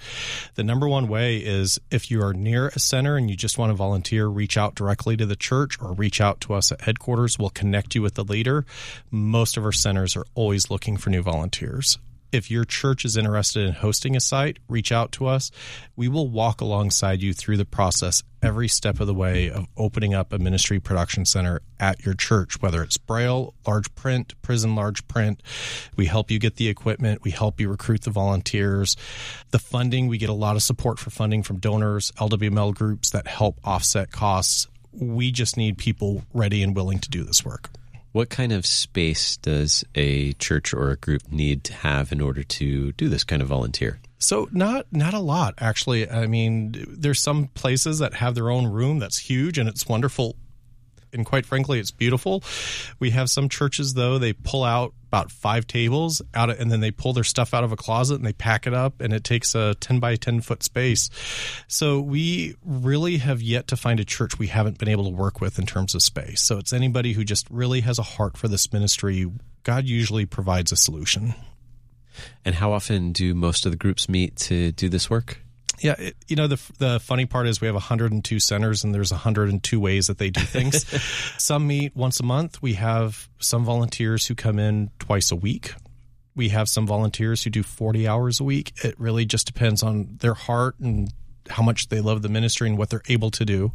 The 0.55 0.63
number 0.63 0.87
one 0.87 1.07
way 1.07 1.37
is 1.37 1.79
if 1.89 2.11
you 2.11 2.21
are 2.23 2.33
near 2.33 2.67
a 2.69 2.79
center 2.79 3.17
and 3.17 3.29
you 3.29 3.35
just 3.35 3.57
want 3.57 3.71
to 3.71 3.75
volunteer, 3.75 4.27
reach 4.27 4.57
out 4.57 4.75
directly 4.75 5.17
to 5.17 5.25
the 5.25 5.35
church 5.35 5.77
or 5.81 5.93
reach 5.93 6.21
out 6.21 6.41
to 6.41 6.53
us 6.53 6.71
at 6.71 6.81
headquarters. 6.81 7.39
We'll 7.39 7.49
connect 7.49 7.95
you 7.95 8.01
with 8.01 8.15
the 8.15 8.23
leader. 8.23 8.65
Most 9.09 9.57
of 9.57 9.65
our 9.65 9.71
centers 9.71 10.15
are 10.15 10.25
always 10.35 10.69
looking 10.69 10.97
for 10.97 11.09
new 11.09 11.21
volunteers 11.21 11.97
if 12.31 12.49
your 12.49 12.63
church 12.63 13.03
is 13.05 13.17
interested 13.17 13.65
in 13.65 13.73
hosting 13.73 14.15
a 14.15 14.19
site, 14.19 14.59
reach 14.69 14.91
out 14.91 15.11
to 15.13 15.27
us. 15.27 15.51
We 15.95 16.07
will 16.07 16.29
walk 16.29 16.61
alongside 16.61 17.21
you 17.21 17.33
through 17.33 17.57
the 17.57 17.65
process 17.65 18.23
every 18.41 18.67
step 18.67 18.99
of 18.99 19.07
the 19.07 19.13
way 19.13 19.49
of 19.49 19.67
opening 19.77 20.13
up 20.13 20.33
a 20.33 20.39
ministry 20.39 20.79
production 20.79 21.25
center 21.25 21.61
at 21.79 22.05
your 22.05 22.13
church, 22.13 22.61
whether 22.61 22.81
it's 22.81 22.97
Braille, 22.97 23.53
large 23.67 23.93
print, 23.95 24.33
prison 24.41 24.75
large 24.75 25.07
print. 25.07 25.43
We 25.95 26.05
help 26.05 26.31
you 26.31 26.39
get 26.39 26.55
the 26.55 26.67
equipment. 26.67 27.23
We 27.23 27.31
help 27.31 27.59
you 27.59 27.69
recruit 27.69 28.01
the 28.01 28.09
volunteers. 28.11 28.95
The 29.51 29.59
funding, 29.59 30.07
we 30.07 30.17
get 30.17 30.29
a 30.29 30.33
lot 30.33 30.55
of 30.55 30.63
support 30.63 30.99
for 30.99 31.09
funding 31.09 31.43
from 31.43 31.59
donors, 31.59 32.11
LWML 32.13 32.73
groups 32.73 33.11
that 33.11 33.27
help 33.27 33.59
offset 33.63 34.11
costs. 34.11 34.67
We 34.93 35.31
just 35.31 35.57
need 35.57 35.77
people 35.77 36.23
ready 36.33 36.63
and 36.63 36.75
willing 36.75 36.99
to 36.99 37.09
do 37.09 37.23
this 37.23 37.45
work. 37.45 37.69
What 38.11 38.29
kind 38.29 38.51
of 38.51 38.65
space 38.65 39.37
does 39.37 39.85
a 39.95 40.33
church 40.33 40.73
or 40.73 40.91
a 40.91 40.97
group 40.97 41.31
need 41.31 41.63
to 41.65 41.73
have 41.73 42.11
in 42.11 42.19
order 42.19 42.43
to 42.43 42.91
do 42.93 43.07
this 43.07 43.23
kind 43.23 43.41
of 43.41 43.47
volunteer? 43.47 43.99
So 44.19 44.49
not 44.51 44.85
not 44.91 45.13
a 45.13 45.19
lot 45.19 45.55
actually. 45.57 46.09
I 46.09 46.27
mean, 46.27 46.75
there's 46.87 47.21
some 47.21 47.47
places 47.47 47.99
that 47.99 48.15
have 48.15 48.35
their 48.35 48.49
own 48.49 48.67
room 48.67 48.99
that's 48.99 49.17
huge 49.17 49.57
and 49.57 49.69
it's 49.69 49.87
wonderful 49.87 50.35
and 51.13 51.25
quite 51.25 51.45
frankly, 51.45 51.79
it's 51.79 51.91
beautiful. 51.91 52.43
We 52.99 53.11
have 53.11 53.29
some 53.29 53.49
churches 53.49 53.93
though; 53.93 54.17
they 54.17 54.33
pull 54.33 54.63
out 54.63 54.93
about 55.07 55.29
five 55.29 55.67
tables 55.67 56.21
out, 56.33 56.49
of, 56.49 56.59
and 56.59 56.71
then 56.71 56.79
they 56.79 56.91
pull 56.91 57.11
their 57.11 57.23
stuff 57.23 57.53
out 57.53 57.65
of 57.65 57.73
a 57.73 57.75
closet 57.75 58.15
and 58.15 58.25
they 58.25 58.33
pack 58.33 58.65
it 58.65 58.73
up, 58.73 59.01
and 59.01 59.13
it 59.13 59.23
takes 59.23 59.55
a 59.55 59.75
ten 59.75 59.99
by 59.99 60.15
ten 60.15 60.41
foot 60.41 60.63
space. 60.63 61.09
So 61.67 61.99
we 61.99 62.55
really 62.63 63.17
have 63.17 63.41
yet 63.41 63.67
to 63.67 63.77
find 63.77 63.99
a 63.99 64.05
church 64.05 64.39
we 64.39 64.47
haven't 64.47 64.77
been 64.77 64.87
able 64.87 65.03
to 65.03 65.09
work 65.09 65.41
with 65.41 65.59
in 65.59 65.65
terms 65.65 65.95
of 65.95 66.01
space. 66.01 66.41
So 66.41 66.57
it's 66.57 66.73
anybody 66.73 67.13
who 67.13 67.23
just 67.23 67.49
really 67.49 67.81
has 67.81 67.99
a 67.99 68.03
heart 68.03 68.37
for 68.37 68.47
this 68.47 68.71
ministry. 68.71 69.29
God 69.63 69.85
usually 69.85 70.25
provides 70.25 70.71
a 70.71 70.75
solution. 70.75 71.35
And 72.43 72.55
how 72.55 72.71
often 72.71 73.11
do 73.11 73.33
most 73.33 73.65
of 73.65 73.71
the 73.71 73.77
groups 73.77 74.09
meet 74.09 74.35
to 74.37 74.71
do 74.71 74.89
this 74.89 75.09
work? 75.09 75.41
Yeah, 75.81 75.95
it, 75.97 76.15
you 76.27 76.35
know 76.35 76.47
the 76.47 76.61
the 76.77 76.99
funny 76.99 77.25
part 77.25 77.47
is 77.47 77.59
we 77.59 77.67
have 77.67 77.75
102 77.75 78.39
centers 78.39 78.83
and 78.83 78.93
there's 78.93 79.11
102 79.11 79.79
ways 79.79 80.07
that 80.07 80.17
they 80.17 80.29
do 80.29 80.41
things. 80.41 80.85
some 81.37 81.67
meet 81.67 81.95
once 81.95 82.19
a 82.19 82.23
month. 82.23 82.61
We 82.61 82.73
have 82.73 83.27
some 83.39 83.65
volunteers 83.65 84.27
who 84.27 84.35
come 84.35 84.59
in 84.59 84.91
twice 84.99 85.31
a 85.31 85.35
week. 85.35 85.73
We 86.35 86.49
have 86.49 86.69
some 86.69 86.87
volunteers 86.87 87.43
who 87.43 87.49
do 87.49 87.63
40 87.63 88.07
hours 88.07 88.39
a 88.39 88.43
week. 88.43 88.73
It 88.83 88.97
really 88.99 89.25
just 89.25 89.47
depends 89.47 89.83
on 89.83 90.17
their 90.21 90.33
heart 90.33 90.79
and 90.79 91.11
how 91.49 91.63
much 91.63 91.89
they 91.89 91.99
love 91.99 92.21
the 92.21 92.29
ministry 92.29 92.69
and 92.69 92.77
what 92.77 92.89
they're 92.89 93.01
able 93.09 93.31
to 93.31 93.43
do. 93.43 93.71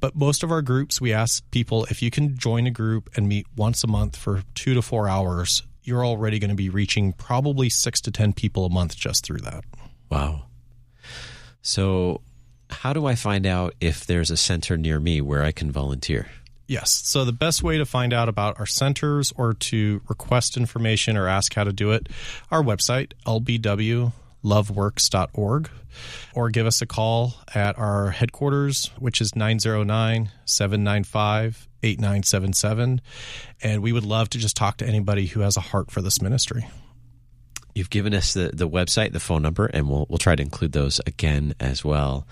But 0.00 0.16
most 0.16 0.42
of 0.42 0.50
our 0.50 0.62
groups, 0.62 1.00
we 1.00 1.12
ask 1.12 1.48
people 1.50 1.84
if 1.90 2.02
you 2.02 2.10
can 2.10 2.36
join 2.36 2.66
a 2.66 2.70
group 2.70 3.10
and 3.16 3.28
meet 3.28 3.46
once 3.56 3.84
a 3.84 3.86
month 3.86 4.16
for 4.16 4.42
two 4.54 4.74
to 4.74 4.82
four 4.82 5.08
hours, 5.08 5.62
you're 5.82 6.04
already 6.04 6.38
going 6.38 6.50
to 6.50 6.56
be 6.56 6.68
reaching 6.68 7.12
probably 7.12 7.68
six 7.68 8.00
to 8.02 8.10
10 8.10 8.32
people 8.32 8.64
a 8.64 8.70
month 8.70 8.96
just 8.96 9.24
through 9.24 9.38
that. 9.38 9.64
Wow. 10.10 10.46
So, 11.66 12.22
how 12.70 12.92
do 12.92 13.06
I 13.06 13.16
find 13.16 13.44
out 13.44 13.74
if 13.80 14.06
there's 14.06 14.30
a 14.30 14.36
center 14.36 14.76
near 14.76 15.00
me 15.00 15.20
where 15.20 15.42
I 15.42 15.50
can 15.50 15.72
volunteer? 15.72 16.28
Yes. 16.68 16.92
So 16.92 17.24
the 17.24 17.32
best 17.32 17.64
way 17.64 17.78
to 17.78 17.84
find 17.84 18.12
out 18.12 18.28
about 18.28 18.60
our 18.60 18.66
centers 18.66 19.32
or 19.36 19.54
to 19.54 20.00
request 20.08 20.56
information 20.56 21.16
or 21.16 21.26
ask 21.26 21.52
how 21.54 21.64
to 21.64 21.72
do 21.72 21.90
it, 21.90 22.08
our 22.52 22.62
website, 22.62 23.14
lbwloveworks.org, 23.26 25.70
or 26.34 26.50
give 26.50 26.66
us 26.66 26.82
a 26.82 26.86
call 26.86 27.34
at 27.52 27.76
our 27.76 28.10
headquarters, 28.10 28.92
which 29.00 29.20
is 29.20 29.34
909 29.34 30.30
795 30.44 31.66
8977. 31.82 33.00
And 33.60 33.82
we 33.82 33.92
would 33.92 34.06
love 34.06 34.30
to 34.30 34.38
just 34.38 34.56
talk 34.56 34.76
to 34.76 34.86
anybody 34.86 35.26
who 35.26 35.40
has 35.40 35.56
a 35.56 35.60
heart 35.60 35.90
for 35.90 36.00
this 36.00 36.22
ministry. 36.22 36.64
You've 37.76 37.90
given 37.90 38.14
us 38.14 38.32
the, 38.32 38.52
the 38.54 38.66
website, 38.66 39.12
the 39.12 39.20
phone 39.20 39.42
number, 39.42 39.66
and 39.66 39.86
we'll 39.86 40.06
we'll 40.08 40.16
try 40.16 40.34
to 40.34 40.42
include 40.42 40.72
those 40.72 40.98
again 41.06 41.54
as 41.60 41.84
well. 41.84 42.26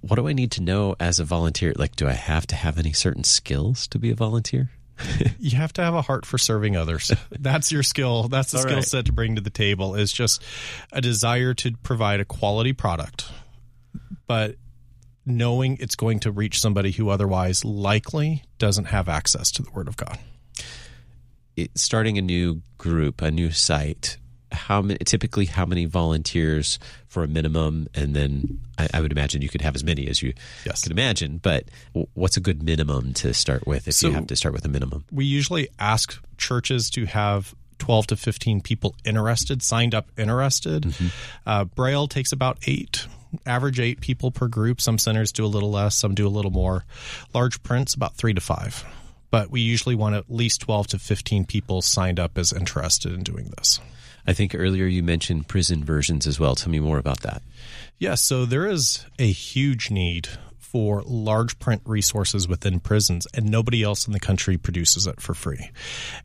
What 0.00 0.14
do 0.14 0.28
I 0.28 0.32
need 0.32 0.52
to 0.52 0.62
know 0.62 0.94
as 1.00 1.18
a 1.18 1.24
volunteer? 1.24 1.72
Like, 1.74 1.96
do 1.96 2.06
I 2.06 2.12
have 2.12 2.46
to 2.46 2.54
have 2.54 2.78
any 2.78 2.92
certain 2.92 3.24
skills 3.24 3.88
to 3.88 3.98
be 3.98 4.12
a 4.12 4.14
volunteer? 4.14 4.70
you 5.40 5.56
have 5.56 5.72
to 5.72 5.82
have 5.82 5.94
a 5.94 6.02
heart 6.02 6.24
for 6.24 6.38
serving 6.38 6.76
others. 6.76 7.10
That's 7.30 7.72
your 7.72 7.82
skill. 7.82 8.28
That's 8.28 8.52
the 8.52 8.58
All 8.58 8.62
skill 8.62 8.76
right. 8.76 8.84
set 8.84 9.06
to 9.06 9.12
bring 9.12 9.34
to 9.34 9.40
the 9.40 9.50
table 9.50 9.96
is 9.96 10.12
just 10.12 10.40
a 10.92 11.00
desire 11.00 11.52
to 11.54 11.72
provide 11.82 12.20
a 12.20 12.24
quality 12.24 12.72
product, 12.72 13.28
but 14.28 14.54
knowing 15.26 15.78
it's 15.80 15.96
going 15.96 16.20
to 16.20 16.30
reach 16.30 16.60
somebody 16.60 16.92
who 16.92 17.08
otherwise 17.08 17.64
likely 17.64 18.44
doesn't 18.58 18.84
have 18.84 19.08
access 19.08 19.50
to 19.52 19.62
the 19.62 19.70
Word 19.72 19.88
of 19.88 19.96
God. 19.96 20.16
It, 21.56 21.76
starting 21.76 22.18
a 22.18 22.22
new 22.22 22.62
group, 22.78 23.20
a 23.20 23.32
new 23.32 23.50
site. 23.50 24.16
How 24.52 24.82
many? 24.82 24.98
Typically, 24.98 25.46
how 25.46 25.64
many 25.66 25.84
volunteers 25.84 26.78
for 27.08 27.22
a 27.24 27.28
minimum? 27.28 27.88
And 27.94 28.14
then 28.14 28.60
I, 28.78 28.88
I 28.94 29.00
would 29.00 29.12
imagine 29.12 29.42
you 29.42 29.48
could 29.48 29.62
have 29.62 29.74
as 29.74 29.84
many 29.84 30.08
as 30.08 30.22
you 30.22 30.34
Yes. 30.66 30.82
could 30.82 30.92
imagine. 30.92 31.38
But 31.38 31.64
what's 32.14 32.36
a 32.36 32.40
good 32.40 32.62
minimum 32.62 33.12
to 33.14 33.32
start 33.34 33.66
with? 33.66 33.86
If 33.88 34.02
you 34.02 34.12
have 34.12 34.26
to 34.28 34.36
start 34.36 34.52
with 34.54 34.64
a 34.64 34.68
minimum, 34.68 35.04
We 35.12 35.24
usually 35.24 35.68
ask 35.78 36.20
churches 36.38 36.90
to 36.90 37.06
have 37.06 37.54
12 37.78 38.08
to 38.08 38.16
15 38.16 38.60
people 38.60 38.94
interested, 39.04 39.62
signed 39.62 39.94
up 39.94 40.08
interested. 40.18 40.94
Uh, 41.46 41.64
Braille 41.64 42.08
takes 42.08 42.32
about 42.32 42.58
eight, 42.66 43.06
average 43.46 43.80
eight 43.80 44.00
people 44.00 44.30
per 44.30 44.48
group. 44.48 44.80
Some 44.80 44.98
centers 44.98 45.32
do 45.32 45.44
a 45.44 45.48
little 45.48 45.70
less, 45.70 45.94
some 45.96 46.14
do 46.14 46.26
a 46.26 46.28
little 46.28 46.50
more. 46.50 46.84
Large 47.32 47.62
prints, 47.62 47.94
about 47.94 48.16
three 48.16 48.34
to 48.34 48.40
five. 48.40 48.84
But 49.30 49.48
we 49.50 49.60
usually 49.60 49.94
want 49.94 50.16
at 50.16 50.28
least 50.28 50.60
12 50.62 50.88
to 50.88 50.98
15 50.98 51.44
people 51.44 51.82
signed 51.82 52.18
up 52.18 52.36
as 52.36 52.52
interested 52.52 53.12
in 53.14 53.22
doing 53.22 53.52
this. 53.56 53.80
I 54.30 54.32
think 54.32 54.54
earlier 54.54 54.86
you 54.86 55.02
mentioned 55.02 55.48
prison 55.48 55.82
versions 55.82 56.24
as 56.24 56.38
well. 56.38 56.54
Tell 56.54 56.70
me 56.70 56.78
more 56.78 56.98
about 56.98 57.22
that. 57.22 57.42
Yeah, 57.98 58.14
so 58.14 58.44
there 58.44 58.64
is 58.64 59.04
a 59.18 59.28
huge 59.28 59.90
need 59.90 60.28
for 60.60 61.02
large 61.04 61.58
print 61.58 61.82
resources 61.84 62.46
within 62.46 62.78
prisons, 62.78 63.26
and 63.34 63.50
nobody 63.50 63.82
else 63.82 64.06
in 64.06 64.12
the 64.12 64.20
country 64.20 64.56
produces 64.56 65.08
it 65.08 65.20
for 65.20 65.34
free. 65.34 65.72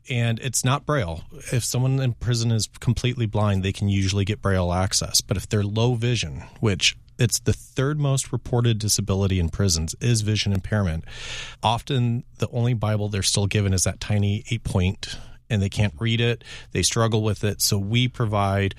And 0.08 0.38
it's 0.38 0.64
not 0.64 0.86
Braille. 0.86 1.24
If 1.52 1.64
someone 1.64 1.98
in 1.98 2.12
prison 2.12 2.52
is 2.52 2.68
completely 2.78 3.26
blind, 3.26 3.64
they 3.64 3.72
can 3.72 3.88
usually 3.88 4.24
get 4.24 4.40
Braille 4.40 4.72
access. 4.72 5.20
But 5.20 5.36
if 5.36 5.48
they're 5.48 5.64
low 5.64 5.96
vision, 5.96 6.44
which 6.60 6.96
it's 7.18 7.40
the 7.40 7.52
third 7.52 7.98
most 7.98 8.30
reported 8.30 8.78
disability 8.78 9.40
in 9.40 9.48
prisons 9.48 9.96
is 10.00 10.20
vision 10.20 10.52
impairment. 10.52 11.06
Often 11.60 12.22
the 12.38 12.48
only 12.50 12.74
Bible 12.74 13.08
they're 13.08 13.24
still 13.24 13.48
given 13.48 13.74
is 13.74 13.82
that 13.82 13.98
tiny 13.98 14.44
eight 14.48 14.62
point 14.62 15.18
and 15.48 15.62
they 15.62 15.68
can't 15.68 15.94
read 15.98 16.20
it. 16.20 16.44
They 16.72 16.82
struggle 16.82 17.22
with 17.22 17.44
it. 17.44 17.60
So 17.60 17.78
we 17.78 18.08
provide 18.08 18.74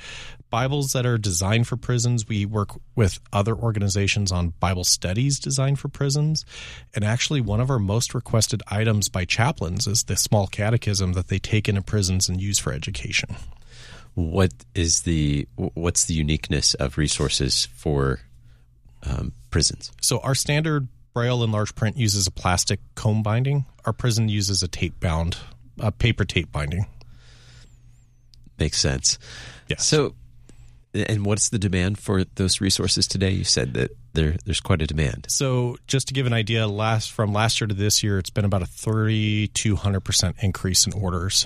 Bibles 0.49 0.93
that 0.93 1.05
are 1.05 1.17
designed 1.17 1.67
for 1.67 1.75
prisons. 1.75 2.27
We 2.27 2.45
work 2.45 2.69
with 2.95 3.19
other 3.33 3.53
organizations 3.53 4.31
on 4.31 4.53
Bible 4.59 4.85
studies 4.85 5.39
designed 5.39 5.79
for 5.79 5.89
prisons. 5.89 6.45
And 6.95 7.03
actually, 7.03 7.41
one 7.41 7.59
of 7.59 7.69
our 7.69 7.79
most 7.79 8.13
requested 8.13 8.63
items 8.67 9.09
by 9.09 9.25
chaplains 9.25 9.87
is 9.87 10.03
the 10.03 10.15
small 10.15 10.47
catechism 10.47 11.13
that 11.13 11.27
they 11.27 11.39
take 11.39 11.67
into 11.67 11.81
prisons 11.81 12.29
and 12.29 12.39
use 12.41 12.59
for 12.59 12.71
education. 12.71 13.35
What 14.13 14.51
is 14.73 15.01
the 15.01 15.47
what's 15.55 16.05
the 16.05 16.13
uniqueness 16.13 16.73
of 16.75 16.97
resources 16.97 17.67
for 17.73 18.21
um, 19.03 19.33
prisons? 19.51 19.91
So 20.01 20.19
our 20.19 20.33
standard 20.33 20.87
Braille 21.13 21.41
and 21.41 21.51
large 21.51 21.73
print 21.73 21.97
uses 21.97 22.27
a 22.27 22.31
plastic 22.31 22.79
comb 22.93 23.23
binding. 23.23 23.65
Our 23.85 23.93
prison 23.93 24.29
uses 24.29 24.61
a 24.61 24.67
tape 24.67 24.99
bound, 24.99 25.35
a 25.79 25.91
paper 25.91 26.25
tape 26.25 26.51
binding. 26.51 26.85
Makes 28.59 28.79
sense. 28.79 29.19
Yes. 29.67 29.85
So, 29.85 30.15
and 30.93 31.25
what's 31.25 31.49
the 31.49 31.59
demand 31.59 31.99
for 31.99 32.23
those 32.23 32.59
resources 32.59 33.07
today? 33.07 33.31
You 33.31 33.43
said 33.43 33.73
that 33.75 33.91
there 34.13 34.37
there's 34.45 34.61
quite 34.61 34.81
a 34.81 34.87
demand. 34.87 35.27
So 35.29 35.77
just 35.85 36.07
to 36.07 36.13
give 36.13 36.25
an 36.25 36.33
idea, 36.33 36.67
last 36.67 37.11
from 37.11 37.33
last 37.33 37.61
year 37.61 37.67
to 37.67 37.75
this 37.75 38.01
year, 38.01 38.17
it's 38.17 38.31
been 38.31 38.45
about 38.45 38.63
a 38.63 38.65
thirty 38.65 39.47
two 39.47 39.75
hundred 39.75 40.01
percent 40.01 40.37
increase 40.41 40.87
in 40.87 40.93
orders. 40.93 41.45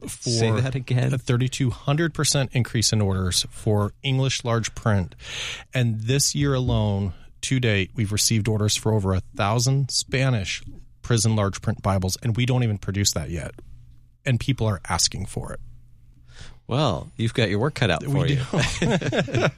For 0.00 0.30
Say 0.30 0.50
that 0.52 0.74
again. 0.74 1.12
A 1.12 1.18
thirty 1.18 1.48
two 1.48 1.70
hundred 1.70 2.14
percent 2.14 2.50
increase 2.52 2.92
in 2.92 3.02
orders 3.02 3.44
for 3.50 3.92
English 4.02 4.44
large 4.44 4.74
print, 4.74 5.14
and 5.74 6.00
this 6.00 6.34
year 6.34 6.54
alone, 6.54 7.12
to 7.42 7.60
date, 7.60 7.90
we've 7.94 8.12
received 8.12 8.48
orders 8.48 8.76
for 8.76 8.92
over 8.94 9.12
a 9.12 9.20
thousand 9.20 9.90
Spanish 9.90 10.62
prison 11.06 11.36
large 11.36 11.62
print 11.62 11.80
Bibles, 11.82 12.18
and 12.20 12.36
we 12.36 12.46
don't 12.46 12.64
even 12.64 12.78
produce 12.78 13.12
that 13.12 13.30
yet, 13.30 13.52
and 14.24 14.40
people 14.40 14.66
are 14.66 14.80
asking 14.88 15.26
for 15.26 15.52
it. 15.52 15.60
Well, 16.66 17.12
you've 17.16 17.32
got 17.32 17.48
your 17.48 17.60
work 17.60 17.76
cut 17.76 17.92
out 17.92 18.02
for 18.02 18.26
you. 18.26 18.40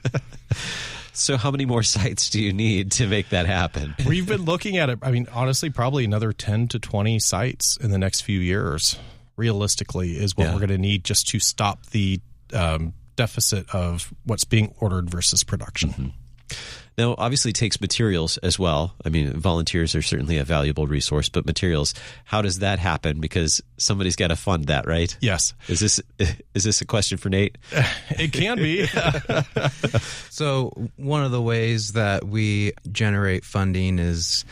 so, 1.11 1.37
how 1.37 1.49
many 1.49 1.65
more 1.65 1.81
sites 1.81 2.29
do 2.29 2.39
you 2.39 2.53
need 2.53 2.91
to 2.93 3.07
make 3.07 3.29
that 3.29 3.47
happen? 3.47 3.95
We've 4.05 4.27
been 4.27 4.43
looking 4.45 4.77
at 4.77 4.91
it. 4.91 4.99
I 5.01 5.09
mean, 5.09 5.27
honestly, 5.33 5.71
probably 5.71 6.05
another 6.05 6.31
10 6.33 6.67
to 6.69 6.79
20 6.79 7.17
sites 7.17 7.77
in 7.77 7.89
the 7.89 7.97
next 7.97 8.21
few 8.21 8.39
years, 8.39 8.99
realistically, 9.35 10.11
is 10.17 10.37
what 10.37 10.43
Yeah. 10.45 10.53
we're 10.53 10.59
going 10.59 10.69
to 10.69 10.77
need 10.77 11.03
just 11.03 11.27
to 11.29 11.39
stop 11.39 11.87
the 11.87 12.21
um, 12.53 12.93
deficit 13.15 13.73
of 13.73 14.13
what's 14.23 14.43
being 14.45 14.71
ordered 14.79 15.09
versus 15.09 15.43
production. 15.43 16.13
Now, 16.99 17.15
obviously, 17.17 17.51
it 17.51 17.55
takes 17.55 17.79
materials 17.79 18.37
as 18.39 18.59
well. 18.59 18.93
I 19.05 19.09
mean, 19.09 19.31
volunteers 19.31 19.95
are 19.95 20.01
certainly 20.01 20.37
a 20.37 20.43
valuable 20.43 20.85
resource, 20.85 21.29
but 21.29 21.45
materials. 21.45 21.93
How 22.25 22.41
does 22.41 22.59
that 22.59 22.77
happen? 22.77 23.21
Because 23.21 23.61
somebody's 23.77 24.17
got 24.17 24.27
to 24.27 24.35
fund 24.35 24.65
that, 24.65 24.85
right? 24.85 25.15
Yes, 25.21 25.53
Is 25.69 25.79
this 25.79 26.01
is 26.53 26.65
this 26.65 26.81
a 26.81 26.85
question 26.85 27.17
for 27.17 27.29
Nate? 27.29 27.57
it 28.09 28.33
can 28.33 28.57
be. 28.57 28.85
So, 30.29 30.89
one 30.95 31.23
of 31.23 31.31
the 31.31 31.41
ways 31.41 31.93
that 31.93 32.25
we 32.25 32.73
generate 32.91 33.43
funding 33.43 33.99
is 33.99 34.45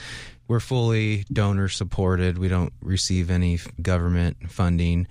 we're 0.48 0.60
fully 0.60 1.26
donor 1.32 1.68
supported. 1.68 2.38
We 2.38 2.48
don't 2.48 2.74
receive 2.82 3.30
any 3.30 3.60
government 3.82 4.50
funding. 4.50 5.08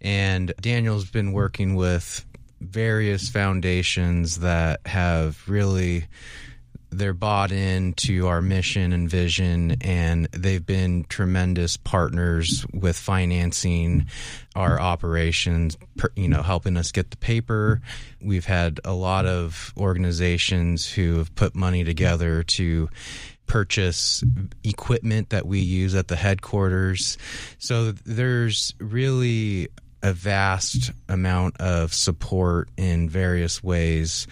And 0.00 0.52
Daniel's 0.60 1.10
been 1.10 1.32
working 1.32 1.74
with 1.74 2.24
various 2.60 3.28
foundations 3.28 4.40
that 4.40 4.80
have 4.86 5.42
really 5.48 6.06
they're 6.96 7.14
bought 7.14 7.52
into 7.52 8.26
our 8.26 8.40
mission 8.40 8.92
and 8.92 9.08
vision 9.08 9.76
and 9.82 10.26
they've 10.32 10.64
been 10.64 11.04
tremendous 11.04 11.76
partners 11.76 12.66
with 12.72 12.96
financing 12.96 14.06
our 14.54 14.80
operations 14.80 15.76
you 16.14 16.28
know 16.28 16.42
helping 16.42 16.76
us 16.76 16.92
get 16.92 17.10
the 17.10 17.16
paper. 17.16 17.80
We've 18.22 18.46
had 18.46 18.80
a 18.84 18.94
lot 18.94 19.26
of 19.26 19.72
organizations 19.76 20.90
who 20.90 21.18
have 21.18 21.34
put 21.34 21.54
money 21.54 21.84
together 21.84 22.42
to 22.42 22.88
purchase 23.46 24.24
equipment 24.64 25.30
that 25.30 25.46
we 25.46 25.60
use 25.60 25.94
at 25.94 26.08
the 26.08 26.16
headquarters. 26.16 27.16
So 27.58 27.92
there's 27.92 28.74
really 28.80 29.68
a 30.02 30.12
vast 30.12 30.90
amount 31.08 31.60
of 31.60 31.92
support 31.92 32.68
in 32.76 33.08
various 33.08 33.62
ways 33.62 34.26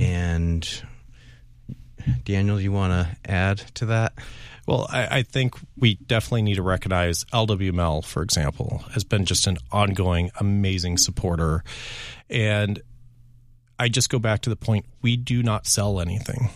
and 0.00 0.68
Daniel, 2.24 2.60
you 2.60 2.72
want 2.72 2.92
to 2.92 3.30
add 3.30 3.58
to 3.74 3.86
that? 3.86 4.14
Well, 4.66 4.86
I, 4.90 5.18
I 5.18 5.22
think 5.22 5.54
we 5.76 5.94
definitely 5.94 6.42
need 6.42 6.56
to 6.56 6.62
recognize 6.62 7.24
LWML, 7.26 8.04
for 8.04 8.22
example, 8.22 8.84
has 8.92 9.04
been 9.04 9.24
just 9.24 9.46
an 9.46 9.58
ongoing, 9.70 10.30
amazing 10.40 10.98
supporter. 10.98 11.62
And 12.28 12.82
I 13.78 13.88
just 13.88 14.10
go 14.10 14.18
back 14.18 14.40
to 14.42 14.50
the 14.50 14.56
point 14.56 14.86
we 15.02 15.16
do 15.16 15.42
not 15.42 15.66
sell 15.66 16.00
anything. 16.00 16.50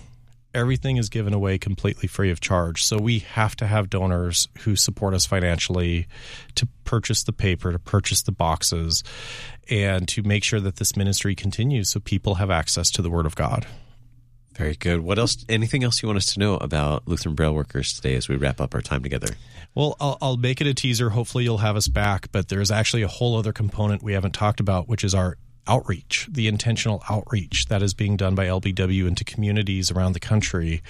Everything 0.53 0.97
is 0.97 1.09
given 1.09 1.33
away 1.33 1.59
completely 1.59 2.09
free 2.09 2.33
of 2.33 2.41
charge. 2.41 2.83
So 2.83 2.99
we 2.99 3.21
have 3.21 3.55
to 3.57 3.67
have 3.69 3.89
donors 3.89 4.49
who 4.63 4.75
support 4.75 5.15
us 5.15 5.25
financially 5.25 6.09
to 6.57 6.67
purchase 6.85 7.23
the 7.23 7.33
paper, 7.33 7.71
to 7.71 7.79
purchase 7.79 8.23
the 8.23 8.33
boxes, 8.33 9.05
and 9.69 10.09
to 10.09 10.25
make 10.25 10.43
sure 10.43 10.59
that 10.59 10.77
this 10.77 10.97
ministry 10.97 11.37
continues 11.37 11.91
so 11.91 12.01
people 12.01 12.37
have 12.37 12.51
access 12.51 12.91
to 12.93 13.03
the 13.03 13.11
Word 13.11 13.27
of 13.27 13.37
God. 13.37 13.67
Very 14.55 14.75
good. 14.75 15.01
What 15.01 15.19
else? 15.19 15.45
Anything 15.49 15.85
else 15.85 16.03
you 16.03 16.09
want 16.09 16.19
us 16.19 16.27
to 16.35 16.41
know 16.41 16.57
about 16.57 17.07
Lutheran 17.07 17.35
Braille 17.35 17.55
Workers 17.55 17.95
today 17.95 18.15
as 18.17 18.29
we 18.29 18.37
wrap 18.37 18.61
up 18.61 18.75
our 18.75 18.83
time 18.83 19.03
together? 19.03 19.29
Well, 19.75 19.97
I'll, 20.01 20.19
I'll 20.21 20.37
make 20.37 20.61
it 20.61 20.67
a 20.67 20.75
teaser. 20.75 21.11
Hopefully, 21.11 21.45
you'll 21.45 21.59
have 21.59 21.77
us 21.77 21.89
back. 21.89 22.31
But 22.33 22.49
there's 22.49 22.71
actually 22.71 23.03
a 23.03 23.09
whole 23.09 23.37
other 23.37 23.53
component 23.53 24.03
we 24.03 24.13
haven't 24.13 24.33
talked 24.33 24.61
about, 24.61 24.89
which 24.89 25.05
is 25.05 25.15
our 25.15 25.37
outreach, 25.67 26.27
the 26.31 26.49
intentional 26.49 27.03
outreach 27.09 27.67
that 27.67 27.83
is 27.83 27.95
being 27.95 28.17
done 28.17 28.35
by 28.35 28.47
LBW 28.47 29.07
into 29.07 29.25
communities 29.25 29.91
around 29.91 30.13
the 30.13 30.21
country. 30.21 30.83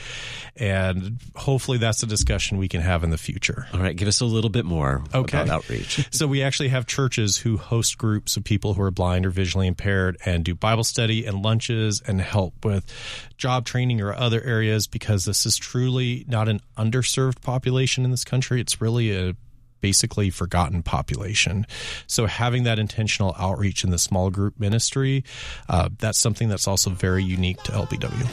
And 0.57 1.19
hopefully 1.37 1.79
that's 1.79 2.03
a 2.03 2.07
discussion 2.07 2.59
we 2.59 2.69
can 2.69 2.81
have 2.81 3.05
in 3.05 3.11
the 3.11 3.19
future. 3.19 3.67
All 3.75 3.81
right, 3.81 3.97
give 3.97 4.09
us 4.09 4.21
a 4.21 4.25
little 4.25 4.51
bit 4.51 4.65
more 4.65 5.03
Okay. 5.15 5.39
about 5.43 5.49
outreach. 5.55 6.07
So 6.21 6.27
we 6.27 6.43
actually 6.43 6.69
have 6.69 6.87
churches 6.87 7.37
who 7.39 7.57
host 7.57 7.97
groups 7.99 8.37
of 8.37 8.45
people 8.45 8.75
who 8.75 8.83
are 8.83 8.91
blind 8.91 9.25
or 9.27 9.31
visually 9.31 9.67
impaired 9.67 10.17
and 10.25 10.45
do 10.45 10.55
Bible 10.55 10.85
study 10.85 11.25
and 11.25 11.43
lunches 11.43 12.03
and 12.07 12.21
help 12.21 12.65
with 12.65 12.85
job 13.39 13.65
training 13.65 14.01
or 14.01 14.13
other 14.13 14.43
areas 14.43 14.87
because 14.87 15.25
this 15.25 15.47
is 15.47 15.57
truly 15.57 16.25
not 16.29 16.49
an 16.49 16.61
underserved 16.77 17.41
population 17.43 18.05
in 18.05 18.11
this 18.11 18.25
country. 18.25 18.61
It's 18.61 18.81
really 18.81 19.13
a 19.17 19.35
basically 19.81 20.31
forgotten 20.31 20.83
population. 20.83 21.67
So 22.07 22.27
having 22.27 22.65
that 22.65 22.79
intentional 22.79 23.35
outreach 23.39 23.85
in 23.85 23.91
the 23.91 23.99
small 23.99 24.31
group 24.31 24.59
ministry, 24.61 25.25
uh, 25.69 25.89
that's 25.99 26.19
something 26.19 26.49
that's 26.49 26.67
also 26.69 26.91
very 26.91 27.23
unique 27.25 27.63
to 27.65 27.73
LBW. 27.73 28.27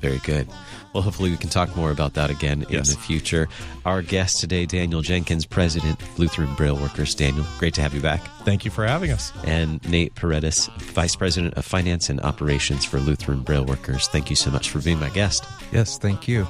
Very 0.00 0.18
good. 0.18 0.48
Well, 0.92 1.02
hopefully 1.04 1.30
we 1.30 1.36
can 1.36 1.48
talk 1.48 1.74
more 1.76 1.90
about 1.92 2.14
that 2.14 2.28
again 2.28 2.66
Yes. 2.68 2.88
in 2.90 2.96
the 2.96 3.00
future. 3.00 3.48
Our 3.86 4.02
guest 4.02 4.40
today, 4.40 4.66
Daniel 4.66 5.00
Jenkins, 5.00 5.46
President, 5.46 5.98
Lutheran 6.18 6.52
Braille 6.54 6.74
Workers. 6.76 7.14
Daniel, 7.14 7.46
great 7.58 7.72
to 7.74 7.82
have 7.82 7.94
you 7.94 8.00
back. 8.00 8.20
Thank 8.44 8.64
you 8.64 8.70
for 8.72 8.84
having 8.84 9.10
us. 9.12 9.32
And 9.46 9.80
Nate 9.88 10.14
Paredes, 10.16 10.66
Vice 10.78 11.14
President 11.16 11.54
of 11.54 11.64
Finance 11.64 12.10
and 12.10 12.20
Operations 12.20 12.84
for 12.84 12.98
Lutheran 12.98 13.40
Braille 13.40 13.64
Workers. 13.64 14.08
Thank 14.08 14.28
you 14.28 14.36
so 14.36 14.50
much 14.50 14.68
for 14.70 14.80
being 14.80 14.98
my 14.98 15.08
guest. 15.10 15.44
Yes, 15.72 15.96
thank 15.98 16.26
you. 16.28 16.46